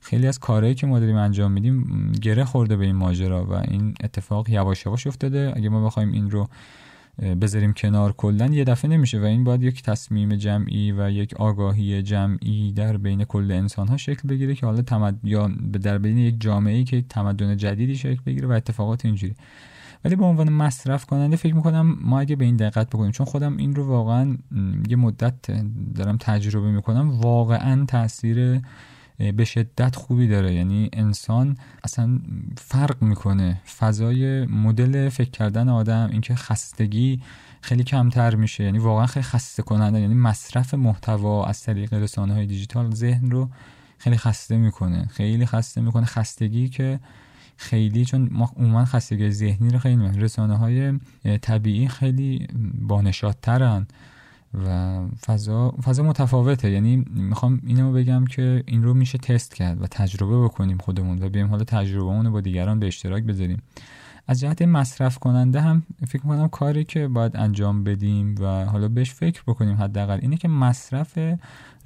خیلی 0.00 0.26
از 0.26 0.38
کارهایی 0.38 0.74
که 0.74 0.86
ما 0.86 1.00
داریم 1.00 1.16
انجام 1.16 1.52
میدیم 1.52 2.12
گره 2.22 2.44
خورده 2.44 2.76
به 2.76 2.84
این 2.84 2.96
ماجرا 2.96 3.44
و 3.44 3.52
این 3.52 3.94
اتفاق 4.04 4.48
یواش 4.48 4.86
یواش 4.86 5.06
افتاده. 5.06 5.52
اگه 5.56 5.68
ما 5.68 5.86
بخوایم 5.86 6.12
این 6.12 6.30
رو 6.30 6.48
بذاریم 7.22 7.72
کنار 7.72 8.12
کلا. 8.12 8.46
یه 8.46 8.64
دفعه 8.64 8.90
نمیشه 8.90 9.20
و 9.20 9.24
این 9.24 9.44
باید 9.44 9.62
یک 9.62 9.82
تصمیم 9.82 10.36
جمعی 10.36 10.92
و 10.92 11.10
یک 11.10 11.34
آگاهی 11.34 12.02
جمعی 12.02 12.72
در 12.72 12.96
بین 12.96 13.24
کل 13.24 13.52
انسان 13.52 13.88
ها 13.88 13.96
شکل 13.96 14.28
بگیره 14.28 14.54
که 14.54 14.66
حالا 14.66 14.82
تمد... 14.82 15.18
یا 15.24 15.48
در 15.82 15.98
بین 15.98 16.18
یک 16.18 16.40
جامعه 16.40 16.84
که 16.84 17.02
تمدن 17.08 17.56
جدیدی 17.56 17.96
شکل 17.96 18.20
بگیره 18.26 18.48
و 18.48 18.52
اتفاقات 18.52 19.04
اینجوری. 19.04 19.34
ولی 20.04 20.16
به 20.16 20.24
عنوان 20.24 20.52
مصرف 20.52 21.04
کننده 21.04 21.36
فکر 21.36 21.54
می‌کنم 21.54 21.98
ما 22.00 22.20
اگه 22.20 22.36
به 22.36 22.44
این 22.44 22.56
دقت 22.56 22.88
بکنیم 22.88 23.10
چون 23.10 23.26
خودم 23.26 23.56
این 23.56 23.74
رو 23.74 23.86
واقعا 23.86 24.36
یه 24.88 24.96
مدت 24.96 25.34
دارم 25.94 26.16
تجربه 26.16 26.70
می‌کنم 26.70 27.10
واقعا 27.10 27.84
تاثیر 27.84 28.60
به 29.18 29.44
شدت 29.44 29.96
خوبی 29.96 30.28
داره. 30.28 30.54
یعنی 30.54 30.90
انسان 30.92 31.56
اصلا 31.84 32.20
فرق 32.56 33.02
می‌کنه. 33.02 33.60
فضای 33.78 34.46
مدل 34.46 35.08
فکر 35.08 35.30
کردن 35.30 35.68
آدم 35.68 36.08
اینکه 36.12 36.34
خستگی 36.34 37.20
خیلی 37.60 37.84
کمتر 37.84 38.34
میشه. 38.34 38.64
یعنی 38.64 38.78
واقعا 38.78 39.06
خیلی 39.06 39.24
خسته 39.24 39.62
کننده. 39.62 40.00
یعنی 40.00 40.14
مصرف 40.14 40.74
محتوا 40.74 41.46
از 41.46 41.62
طریق 41.62 41.94
رسانه 41.94 42.34
های 42.34 42.46
دیجیتال 42.46 42.94
ذهن 42.94 43.30
رو 43.30 43.50
خیلی 43.98 44.16
خسته 44.16 44.56
می‌کنه. 44.56 45.06
خیلی 45.06 45.46
خسته 45.46 45.80
می‌کنه. 45.80 46.06
خستگی 46.06 46.68
که 46.68 47.00
خیلی 47.56 48.04
چون 48.04 48.28
ما 48.32 48.52
عموما 48.56 48.84
خستگی 48.84 49.30
ذهنی 49.30 49.70
رو 49.70 49.78
خیلی 49.78 50.20
رسانه 50.20 50.56
های 50.56 50.98
طبیعی 51.42 51.88
خیلی 51.88 52.46
بانشادترن 52.80 53.86
و 54.54 54.98
فضا 55.26 55.70
فضا 55.70 56.02
متفاوته. 56.02 56.70
یعنی 56.70 57.04
می‌خوام 57.10 57.60
اینو 57.66 57.92
بگم 57.92 58.24
که 58.24 58.62
این 58.66 58.82
رو 58.82 58.94
میشه 58.94 59.18
تست 59.18 59.54
کرد 59.54 59.82
و 59.82 59.86
تجربه 59.86 60.44
بکنیم 60.44 60.78
خودمون 60.78 61.22
و 61.22 61.28
بیایم 61.28 61.48
حالا 61.48 61.64
تجربه 61.64 62.22
رو 62.22 62.30
با 62.30 62.40
دیگران 62.40 62.78
به 62.78 62.86
اشتراک 62.86 63.24
بذاریم. 63.24 63.62
از 64.30 64.40
جهت 64.40 64.62
مصرف 64.62 65.18
کننده 65.18 65.60
هم 65.60 65.82
فکر 66.08 66.26
می‌کنم 66.26 66.48
کاری 66.48 66.84
که 66.84 67.08
باید 67.08 67.36
انجام 67.36 67.84
بدیم 67.84 68.34
و 68.40 68.64
حالا 68.64 68.88
بهش 68.88 69.10
فکر 69.10 69.42
بکنیم 69.46 69.76
حداقل 69.76 70.18
اینه 70.22 70.36
که 70.36 70.48
مصرف 70.48 71.18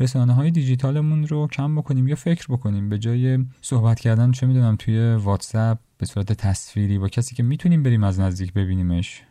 رسانه 0.00 0.32
های 0.32 0.50
دیجیتالمون 0.50 1.26
رو 1.26 1.48
کم 1.48 1.76
بکنیم 1.76 2.08
یا 2.08 2.16
فکر 2.16 2.46
بکنیم. 2.50 2.88
به 2.88 2.98
جای 2.98 3.44
صحبت 3.60 4.00
کردن 4.00 4.32
چه 4.32 4.46
می‌دونم 4.46 4.76
توی 4.76 5.14
واتساپ 5.14 5.78
به 5.98 6.06
صورت 6.06 6.32
تصویری 6.32 6.98
با 6.98 7.08
کسی 7.08 7.34
که 7.34 7.42
می‌تونیم 7.42 7.82
بریم 7.82 8.04
از 8.04 8.20
نزدیک 8.20 8.52
ببینیمش. 8.52 9.22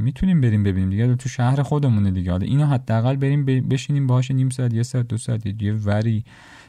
می‌تونیم 0.00 0.40
بریم 0.40 0.62
ببینیم 0.62 0.90
دیگه. 0.90 1.14
تو 1.14 1.28
شهر 1.28 1.62
خودمونه 1.62 2.10
دیگه. 2.10 2.30
حالا 2.30 2.46
اینو 2.46 2.66
حداقل 2.66 3.16
بریم 3.16 3.44
بشینیم 3.44 4.06
باهاش 4.06 4.30
نیم 4.30 4.50
ساعت 4.50 4.74
یه 4.74 4.82
ساعت 4.82 5.08
دو 5.08 5.16
ساعت 5.16 5.62
یه 5.62 5.72
وری 5.72 6.24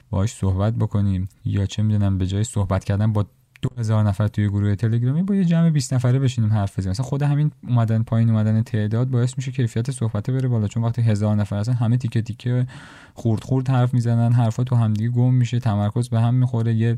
باهاش 0.09 0.31
صحبت 0.31 0.73
بکنیم. 0.73 1.29
یا 1.45 1.65
چه 1.65 1.83
می‌دونم 1.83 2.17
به 2.17 2.27
جای 2.27 2.43
صحبت 2.43 2.83
کردن 2.83 3.13
با 3.13 3.25
دو 3.61 3.69
هزار 3.77 4.03
نفر 4.03 4.27
توی 4.27 4.49
گروه 4.49 4.75
تلگرامی 4.75 5.23
با 5.23 5.35
یه 5.35 5.45
جمع 5.45 5.69
20 5.69 5.93
نفره 5.93 6.19
بشینیم 6.19 6.53
حرف 6.53 6.79
بزنیم. 6.79 6.91
مثلا 6.91 7.05
خود 7.05 7.23
همین 7.23 7.51
اومدن 7.67 8.03
پایین 8.03 8.29
اومدن 8.29 8.63
تعداد 8.63 9.09
باعث 9.09 9.33
میشه 9.37 9.51
کیفیت 9.51 9.91
صحبت 9.91 10.29
بره 10.29 10.47
بالا. 10.47 10.67
چون 10.67 10.83
وقتی 10.83 11.01
هزار 11.01 11.35
نفر 11.35 11.59
هستن 11.59 11.73
همه 11.73 11.97
تیکه 11.97 12.21
تیکه 12.21 12.67
خورد 13.13 13.43
خورد 13.43 13.69
حرف 13.69 13.93
می‌زنن 13.93 14.33
حرفا 14.33 14.63
تو 14.63 14.75
همدیگه 14.75 15.09
گم 15.09 15.33
میشه 15.33 15.59
تمرکز 15.59 16.09
به 16.09 16.21
هم 16.21 16.33
می‌خوره 16.33 16.73
یه 16.73 16.97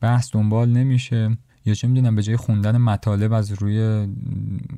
بحث 0.00 0.32
دنبال 0.32 0.70
نمیشه. 0.70 1.36
یا 1.66 1.74
چه 1.74 1.88
می‌دونم 1.88 2.14
به 2.14 2.22
جای 2.22 2.36
خوندن 2.36 2.76
مطالب 2.76 3.32
از 3.32 3.52
روی 3.52 4.08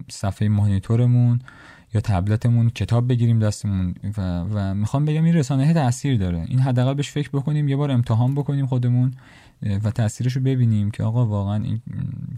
صفحه 0.09 0.49
مانیتورمون 0.49 1.38
یا 1.94 2.01
تبلتمون 2.01 2.70
کتاب 2.70 3.09
بگیریم 3.09 3.38
دستمون 3.38 3.94
و, 4.18 4.40
و 4.40 4.75
می‌خوام 4.75 5.05
بگم 5.05 5.25
این 5.25 5.35
رسانه 5.35 5.75
تاثیر 5.75 6.18
داره. 6.18 6.44
این 6.49 6.59
حداقل 6.59 6.94
بهش 6.94 7.11
فکر 7.11 7.29
بکنیم 7.29 7.68
یه 7.68 7.77
بار 7.77 7.90
امتحان 7.90 8.35
بکنیم 8.35 8.66
خودمون 8.66 9.12
و 9.85 9.90
تاثیرش 9.90 10.33
رو 10.33 10.42
ببینیم 10.42 10.90
که 10.90 11.03
آقا 11.03 11.27
واقعا 11.27 11.64
این 11.64 11.81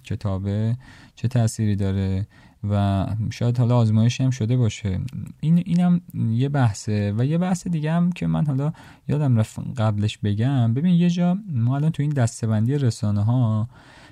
کتابه 0.05 0.77
چه 1.15 1.29
تأثیری 1.29 1.77
داره 1.77 2.27
و 2.71 3.07
شاید 3.31 3.59
حالا 3.59 3.77
آزمایشی 3.77 4.25
هم 4.25 4.31
شده 4.31 4.57
باشه. 4.57 5.01
این 5.41 5.63
اینم 5.67 6.01
یه 6.15 6.49
بحثه 6.49 7.15
و 7.19 7.25
یه 7.25 7.39
بحث 7.39 7.67
دیگه 7.67 7.93
هم 7.93 8.13
که 8.13 8.27
من 8.27 8.47
حالا 8.47 8.73
یادم 9.09 9.37
رفت 9.37 9.59
قبلش 9.77 10.19
بگم. 10.19 10.75
ببین 10.75 10.95
یه 10.95 11.11
جا 11.11 11.39
ما 11.53 11.77
الان 11.77 11.91
تو 11.91 12.03
این 12.03 12.13
دستبندی 12.13 12.79
رسانه 12.79 13.25
ها 13.25 13.69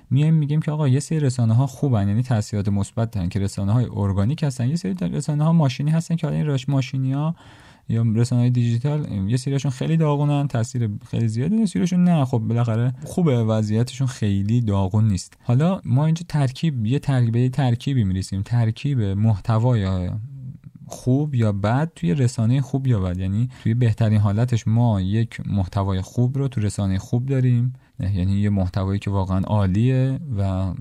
میایم 0.09 0.33
میگیم 0.33 0.61
که 0.61 0.71
آقا 0.71 0.87
یه 0.87 0.99
سری 0.99 1.19
رسانه 1.19 1.53
ها 1.53 1.67
خوبن 1.67 2.07
یعنی 2.07 2.23
تاثیرات 2.23 2.69
مثبت 2.69 3.11
دارن 3.11 3.29
که 3.29 3.39
رسانه 3.39 3.73
های 3.73 3.85
ارگانیک 3.95 4.43
هستن. 4.43 4.69
یه 4.69 4.75
سری 4.75 4.93
رسانه 5.01 5.43
ها 5.43 5.53
ماشینی 5.53 5.91
هستن 5.91 6.15
که 6.15 6.27
حالا 6.27 6.37
این 6.37 6.45
راش 6.45 6.69
ماشینی 6.69 7.13
ها 7.13 7.35
یا 7.89 8.05
رسانه 8.15 8.41
های 8.41 8.49
دیجیتال 8.49 9.11
یه 9.11 9.37
سریشون 9.37 9.71
خیلی 9.71 9.97
داغونن 9.97 10.47
تاثیر 10.47 10.89
خیلی 11.11 11.27
زیاده 11.27 11.55
یه 11.55 11.65
سریشون 11.65 12.03
نه. 12.03 12.25
خب 12.25 12.37
بالاخره 12.37 12.93
خوبه 13.05 13.43
وضعیتشون 13.43 14.07
خیلی 14.07 14.61
داغون 14.61 15.07
نیست. 15.07 15.37
حالا 15.43 15.81
ما 15.85 16.05
اینجا 16.05 16.23
ترکیب 16.29 16.85
یه 16.85 16.99
ترکیب 16.99 17.51
ترکیبی 17.51 18.03
می‌رسیم. 18.03 18.41
ترکیب 18.41 19.01
محتوا 19.01 19.77
یا 19.77 20.19
خوب 20.87 21.35
یا 21.35 21.51
بد 21.51 21.91
توی 21.95 22.13
رسانه 22.13 22.61
خوب 22.61 22.87
یا 22.87 22.99
بد. 22.99 23.17
یعنی 23.17 23.49
توی 23.63 23.73
بهترین 23.73 24.19
حالتش 24.19 24.67
ما 24.67 25.01
یک 25.01 25.41
محتوای 25.47 26.01
خوب 26.01 26.37
رو 26.37 26.47
تو 26.47 26.61
رسانه 26.61 26.99
خوب 26.99 27.25
داریم. 27.25 27.73
یعنی 27.99 28.33
یه 28.33 28.49
محتوایی 28.49 28.99
که 28.99 29.09
واقعا 29.09 29.39
عالیه 29.39 30.19
و 30.37 30.73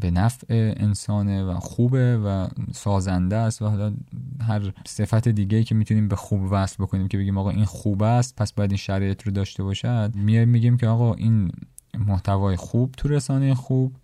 به 0.00 0.10
نفع 0.10 0.74
انسانه 0.76 1.44
و 1.44 1.60
خوبه 1.60 2.18
و 2.18 2.48
سازنده 2.72 3.36
است 3.36 3.62
و 3.62 3.68
حالا 3.68 3.92
هر 4.40 4.72
صفت 4.86 5.28
دیگه 5.28 5.64
که 5.64 5.74
می‌تونیم 5.74 6.08
به 6.08 6.16
خوب 6.16 6.40
وصل 6.50 6.76
بکنیم 6.84 7.08
که 7.08 7.18
بگیم 7.18 7.38
آقا 7.38 7.50
این 7.50 7.64
خوب 7.64 8.02
است 8.02 8.36
پس 8.36 8.52
باید 8.52 8.70
این 8.70 8.78
شرایط 8.78 9.22
رو 9.22 9.32
داشته 9.32 9.62
باشد. 9.62 10.12
میایم 10.14 10.48
میگیم 10.48 10.76
که 10.76 10.86
آقا 10.86 11.14
این 11.14 11.52
محتوای 11.98 12.56
خوب 12.56 12.92
تو 12.96 13.08
رسانه 13.08 13.54
خوب 13.54 13.96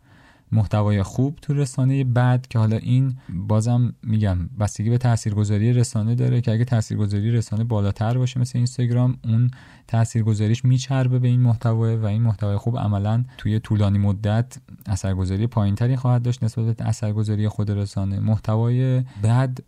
محتوای 0.52 1.02
خوب 1.02 1.38
تو 1.42 1.54
رسانه 1.54 2.04
بد 2.04 2.46
که 2.50 2.58
حالا 2.58 2.76
این 2.76 3.16
بازم 3.28 3.94
میگم 4.02 4.38
بستگی 4.60 4.90
به 4.90 4.98
تاثیرگذاری 4.98 5.72
رسانه 5.72 6.14
داره 6.14 6.40
که 6.40 6.52
اگه 6.52 6.64
تاثیرگذاری 6.64 7.30
رسانه 7.30 7.64
بالاتر 7.64 8.18
باشه 8.18 8.40
مثل 8.40 8.58
اینستاگرام 8.58 9.18
اون 9.24 9.50
تاثیرگذاریش 9.88 10.64
میچربه 10.64 11.18
به 11.18 11.28
این 11.28 11.40
محتوا 11.40 11.96
و 11.96 12.06
این 12.06 12.22
محتوای 12.22 12.56
خوب 12.56 12.78
عملا 12.78 13.24
توی 13.38 13.60
طولانی 13.60 13.98
مدت 13.98 14.58
اثرگذاری 14.86 15.46
پایینتری 15.46 15.96
خواهد 15.96 16.22
داشت 16.22 16.42
نسبت 16.42 16.76
به 16.76 16.84
اثرگذاری 16.84 17.48
خود 17.48 17.70
رسانه. 17.70 18.20
محتوای 18.20 19.00
بد 19.22 19.58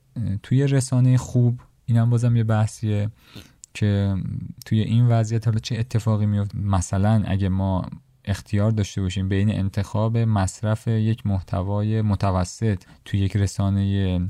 توی 0.42 0.66
رسانه 0.66 1.16
خوب 1.16 1.60
اینم 1.86 2.10
بازم 2.10 2.36
یه 2.36 2.44
بحثیه 2.44 3.10
که 3.74 4.14
توی 4.66 4.80
این 4.80 5.06
وضعیت 5.06 5.46
حالا 5.46 5.58
چه 5.58 5.78
اتفاقی 5.78 6.26
میفته 6.26 6.58
مثلا 6.58 7.22
اگه 7.26 7.48
ما 7.48 7.84
اختیار 8.28 8.70
داشته 8.70 9.00
باشیم 9.00 9.28
بین 9.28 9.50
انتخاب 9.50 10.18
مصرف 10.18 10.88
یک 10.88 11.26
محتوای 11.26 12.02
متوسط 12.02 12.82
توی 13.04 13.20
یک 13.20 13.36
رسانه 13.36 14.20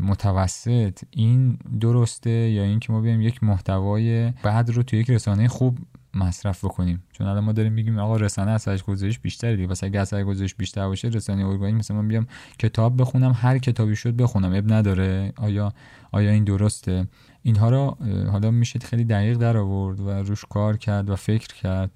متوسط 0.00 1.00
این 1.10 1.58
درسته 1.80 2.30
یا 2.30 2.62
اینکه 2.62 2.92
ما 2.92 3.00
بیایم 3.00 3.22
یک 3.22 3.44
محتوای 3.44 4.30
بعد 4.42 4.70
رو 4.70 4.82
توی 4.82 4.98
یک 4.98 5.10
رسانه 5.10 5.48
خوب 5.48 5.78
مصرف 6.14 6.64
بکنیم؟ 6.64 7.02
چون 7.12 7.26
الان 7.26 7.44
ما 7.44 7.52
داریم 7.52 7.72
میگیم 7.72 7.98
آقا 7.98 8.16
رسانه 8.16 8.50
اثرش 8.50 8.82
گذاریش 8.82 9.18
بیشتره 9.18 9.56
دیگه 9.56 9.68
پس 9.68 9.84
اگه 9.84 10.00
اثر 10.00 10.24
گذاریش 10.24 10.54
بیشتر 10.54 10.86
باشه 10.86 11.08
رسانه 11.08 11.46
ارگانیک 11.46 11.74
مثلا 11.74 11.96
من 11.96 12.08
بیام 12.08 12.26
کتاب 12.58 13.00
بخونم 13.00 13.32
هر 13.36 13.58
کتابی 13.58 13.96
شد 13.96 14.16
بخونم 14.16 14.52
اب 14.52 14.72
نداره. 14.72 15.32
آیا 15.36 15.72
آیا 16.12 16.30
این 16.30 16.44
درسته؟ 16.44 17.06
اینها 17.42 17.70
رو 17.70 17.96
حالا 18.30 18.50
میشه 18.50 18.78
خیلی 18.78 19.04
دقیق 19.04 19.36
در 19.36 19.56
آورد 19.56 20.00
و 20.00 20.10
روش 20.10 20.44
کار 20.44 20.76
کرد 20.76 21.10
و 21.10 21.16
فکر 21.16 21.54
کرد. 21.54 21.90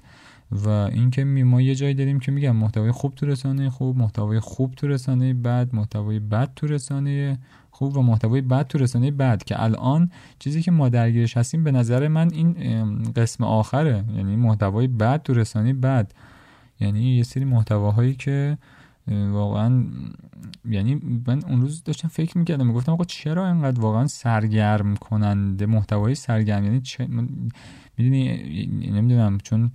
و 0.52 0.68
اینکه 0.68 1.24
ما 1.24 1.62
یه 1.62 1.74
جایی 1.74 1.94
داریم 1.94 2.20
که 2.20 2.32
میگم 2.32 2.56
محتوای 2.56 2.92
خوب 2.92 3.14
تو 3.14 3.26
رسانه 3.26 3.70
خوب 3.70 3.98
محتوای 3.98 4.40
خوب 4.40 4.74
تو 4.74 4.86
رسانه 4.86 5.34
بد 5.34 5.74
محتوای 5.74 6.18
بد 6.18 6.50
تو 6.56 6.66
رسانه 6.66 7.38
خوب 7.70 7.96
و 7.96 8.02
محتوای 8.02 8.40
بد 8.40 8.66
تو 8.66 8.78
رسانه 8.78 9.10
بد. 9.10 9.44
که 9.44 9.62
الان 9.62 10.10
چیزی 10.38 10.62
که 10.62 10.70
ما 10.70 10.88
درگیرش 10.88 11.36
هستیم 11.36 11.64
به 11.64 11.70
نظر 11.70 12.08
من 12.08 12.30
این 12.32 12.52
قسم 13.02 13.44
آخره. 13.44 14.04
یعنی 14.16 14.36
محتوای 14.36 14.86
بد 14.86 15.22
تو 15.22 15.34
رسانه 15.34 15.72
بد. 15.72 16.12
یعنی 16.80 17.16
یه 17.16 17.22
سری 17.22 17.44
محتواهایی 17.44 18.14
که 18.14 18.58
واقعا 19.32 19.84
یعنی 20.70 20.94
من 21.26 21.44
اون 21.48 21.60
روز 21.60 21.82
داشتم 21.84 22.08
فکر 22.08 22.38
می‌کردم 22.38 22.66
می‌گفتم 22.66 22.92
آقا 22.92 23.04
چرا 23.04 23.46
اینقدر 23.46 23.80
واقعا 23.80 24.06
سرگرم 24.06 24.96
کننده 24.96 25.66
محتوای 25.66 26.14
سرگرم؟ 26.14 26.64
یعنی 26.64 26.80
چه 26.80 27.06
می‌دونی 27.98 28.38
نمی‌دونم 28.92 29.38
چون 29.38 29.70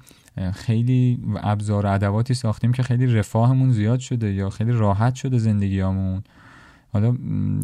خیلی 0.54 1.20
ابزار 1.38 1.86
و 1.86 1.90
ادواتی 1.90 2.34
ساختیم 2.34 2.72
که 2.72 2.84
خیلی 2.84 3.06
رفاهمون 3.06 3.72
زیاد 3.72 4.00
شده 4.00 4.34
یا 4.34 4.50
خیلی 4.50 4.72
راحت 4.72 5.16
شده 5.16 5.38
زندگیامون. 5.38 6.24
حالا 6.94 7.12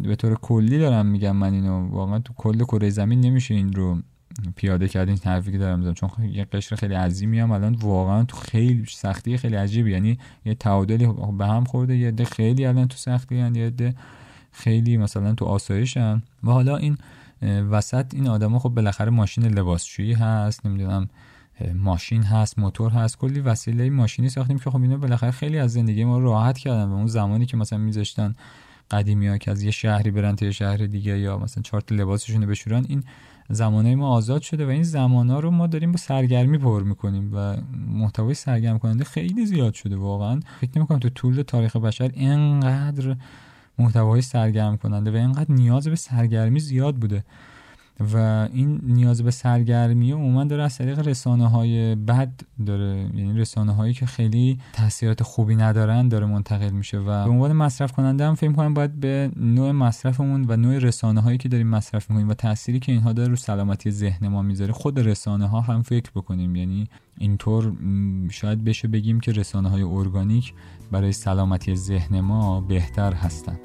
به 0.02 0.16
طور 0.16 0.34
کلی 0.34 0.78
دارم 0.78 1.06
میگم 1.06 1.36
من 1.36 1.52
اینو. 1.52 1.88
واقعا 1.88 2.18
تو 2.18 2.32
کل 2.36 2.58
کره 2.58 2.90
زمین 2.90 3.20
نمیشه 3.20 3.54
این 3.54 3.72
رو 3.72 3.98
پیاده 4.56 4.88
کردین 4.88 5.18
حرفی 5.24 5.52
که 5.52 5.58
دارم 5.58 5.78
می‌زنم. 5.78 5.94
چون 5.94 6.10
یه 6.32 6.44
قشر 6.44 6.76
خیلی 6.76 6.94
عظیمی 6.94 7.40
هم 7.40 7.50
الان 7.50 7.74
واقعا 7.74 8.24
تو 8.24 8.36
خیلی 8.36 8.84
سختی 8.88 9.36
خیلی 9.36 9.56
عجیبی 9.56 9.92
یعنی 9.92 10.18
یه 10.44 10.54
تعادلی 10.54 11.08
به 11.38 11.46
هم 11.46 11.64
خورده 11.64 11.96
یه 11.96 12.08
عده 12.08 12.24
خیلی 12.24 12.66
الان 12.66 12.88
تو 12.88 12.96
سختی 12.96 13.40
هن 13.40 13.54
یه 13.54 13.66
عده 13.66 13.94
خیلی 14.52 14.96
مثلا 14.96 15.34
تو 15.34 15.44
آسایشن 15.44 16.22
و 16.44 16.50
حالا 16.50 16.76
این 16.76 16.98
وسط 17.42 18.14
این 18.14 18.28
آدما 18.28 18.58
خب 18.58 18.68
بالاخره 18.68 19.10
ماشین 19.10 19.44
لباسشویی 19.44 20.12
هست 20.12 20.66
نمی‌دونم 20.66 21.08
ماشین 21.74 22.22
هست 22.22 22.58
موتور 22.58 22.90
هست 22.90 23.18
کلی 23.18 23.40
وسیله 23.40 23.90
ماشینی 23.90 24.28
ساختیم 24.28 24.58
که 24.58 24.70
خب 24.70 24.82
اینا 24.82 24.96
بالاخره 24.96 25.30
خیلی 25.30 25.58
از 25.58 25.72
زندگی 25.72 26.04
ما 26.04 26.18
راحت 26.18 26.58
کردن 26.58 26.84
و 26.84 26.92
اون 26.92 27.06
زمانی 27.06 27.46
که 27.46 27.56
مثلا 27.56 27.78
میذاشتن 27.78 28.34
قدیمی 28.90 29.28
ها 29.28 29.38
که 29.38 29.50
از 29.50 29.62
یه 29.62 29.70
شهری 29.70 30.10
برن 30.10 30.36
تا 30.36 30.46
یه 30.46 30.52
شهر 30.52 30.76
دیگه 30.76 31.18
یا 31.18 31.38
مثلا 31.38 31.62
چارت 31.62 31.92
لباسشون 31.92 32.42
رو 32.42 32.48
بشورن 32.48 32.84
این 32.88 33.04
زمانه 33.50 33.94
ما 33.94 34.08
آزاد 34.08 34.42
شده 34.42 34.66
و 34.66 34.68
این 34.68 34.82
زمان 34.82 35.30
ها 35.30 35.40
رو 35.40 35.50
ما 35.50 35.66
داریم 35.66 35.92
با 35.92 35.98
سرگرمی 35.98 36.58
پر 36.58 36.82
می‌کنیم 36.82 37.30
و 37.34 37.56
محتوای 37.86 38.34
سرگرم 38.34 38.78
کننده 38.78 39.04
خیلی 39.04 39.46
زیاد 39.46 39.74
شده. 39.74 39.96
واقعا 39.96 40.40
فکر 40.60 40.70
نمی‌کنم 40.76 40.98
تو 40.98 41.08
طول 41.08 41.42
تاریخ 41.42 41.76
بشر 41.76 42.10
اینقدر 42.14 43.16
محتوای 43.78 44.22
سرگرم 44.22 44.76
کننده 44.76 45.10
و 45.10 45.16
اینقدر 45.16 45.52
نیاز 45.52 45.88
به 45.88 45.96
سرگرمی 45.96 46.60
زیاد 46.60 46.96
بوده. 46.96 47.24
و 48.00 48.48
این 48.52 48.80
نیاز 48.82 49.22
به 49.22 49.30
سرگرمی 49.30 50.12
عموما 50.12 50.44
داره 50.44 50.62
از 50.62 50.78
طریق 50.78 51.08
رسانه 51.08 51.48
های 51.48 51.94
بد 51.94 52.40
داره. 52.66 53.10
یعنی 53.14 53.38
رسانه 53.38 53.72
هایی 53.72 53.94
که 53.94 54.06
خیلی 54.06 54.58
تاثیرات 54.72 55.22
خوبی 55.22 55.56
ندارن 55.56 56.08
داره 56.08 56.26
منتقل 56.26 56.70
میشه 56.70 56.98
و 56.98 57.24
به 57.24 57.30
عنوان 57.30 57.52
مصرف 57.52 57.92
کننده 57.92 58.26
هم 58.26 58.34
فکر 58.34 58.52
کنم 58.52 58.74
باید 58.74 59.00
به 59.00 59.30
نوع 59.36 59.72
مصرفمون 59.72 60.44
و 60.48 60.56
نوع 60.56 60.78
رسانه 60.78 61.20
هایی 61.20 61.38
که 61.38 61.48
داریم 61.48 61.66
مصرف 61.66 62.10
می‌کنیم 62.10 62.28
و 62.28 62.34
تأثیری 62.34 62.80
که 62.80 62.92
اینها 62.92 63.12
داره 63.12 63.28
رو 63.28 63.36
سلامتی 63.36 63.90
ذهن 63.90 64.28
ما 64.28 64.42
می‌ذاره 64.42 64.72
خود 64.72 65.00
رسانه 65.00 65.46
ها 65.46 65.60
هم 65.60 65.82
فکر 65.82 66.10
بکنیم. 66.14 66.56
یعنی 66.56 66.88
اینطور 67.18 67.72
شاید 68.30 68.64
بشه 68.64 68.88
بگیم 68.88 69.20
که 69.20 69.32
رسانه 69.32 69.68
های 69.68 69.82
ارگانیک 69.82 70.54
برای 70.92 71.12
سلامتی 71.12 71.76
ذهن 71.76 72.20
ما 72.20 72.60
بهتر 72.60 73.12
هستند 73.12 73.58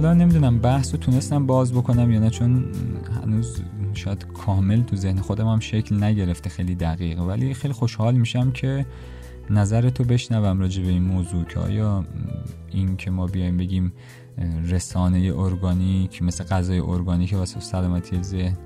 حالا 0.00 0.14
نمی‌دونم 0.14 0.58
بحث 0.58 0.92
رو 0.92 0.98
تونستم 0.98 1.46
باز 1.46 1.72
بکنم 1.72 2.10
یا 2.10 2.20
نه 2.20 2.30
چون 2.30 2.64
هنوز 3.22 3.62
شاید 3.94 4.26
کامل 4.26 4.82
تو 4.82 4.96
ذهن 4.96 5.20
خودم 5.20 5.46
هم 5.46 5.60
شکل 5.60 6.04
نگرفته 6.04 6.50
خیلی 6.50 6.74
دقیق. 6.74 7.20
ولی 7.20 7.54
خیلی 7.54 7.74
خوشحال 7.74 8.14
میشم 8.14 8.50
که 8.52 8.86
نظر 9.50 9.90
تو 9.90 10.04
بشنوم 10.04 10.60
راجع 10.60 10.82
به 10.82 10.88
این 10.88 11.02
موضوع 11.02 11.44
که 11.44 11.60
آیا 11.60 12.04
این 12.70 12.96
که 12.96 13.10
ما 13.10 13.26
بیایم 13.26 13.56
بگیم 13.56 13.92
رسانه 14.68 15.32
ارگانیک 15.36 16.22
مثل 16.22 16.44
غذای 16.44 16.78
ارگانیک 16.78 17.32
واسه 17.32 17.60
سلامتی 17.60 18.22
ذهن 18.22 18.56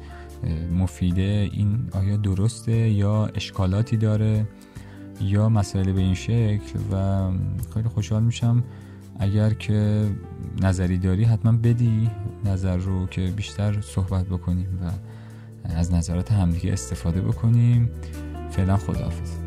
مفیده 0.79 1.49
این 1.53 1.88
آیا 1.92 2.16
درسته 2.16 2.90
یا 2.90 3.27
اشکالاتی 3.27 3.97
داره 3.97 4.47
یا 5.20 5.49
مسئله 5.49 5.92
به 5.92 6.01
این 6.01 6.14
شکل؟ 6.14 6.79
و 6.92 7.31
خیلی 7.75 7.88
خوشحال 7.88 8.23
میشم 8.23 8.64
اگر 9.18 9.50
که 9.50 10.09
نظری 10.62 10.98
داری 10.98 11.24
حتما 11.24 11.53
بدی 11.53 12.11
نظر 12.44 12.77
رو 12.77 13.07
که 13.07 13.33
بیشتر 13.37 13.81
صحبت 13.81 14.27
بکنیم 14.27 14.79
و 14.83 14.90
از 15.64 15.92
نظرات 15.92 16.33
همدیگه 16.33 16.72
استفاده 16.72 17.20
بکنیم. 17.20 17.90
فعلا 18.50 18.77
خداحافظ. 18.77 19.43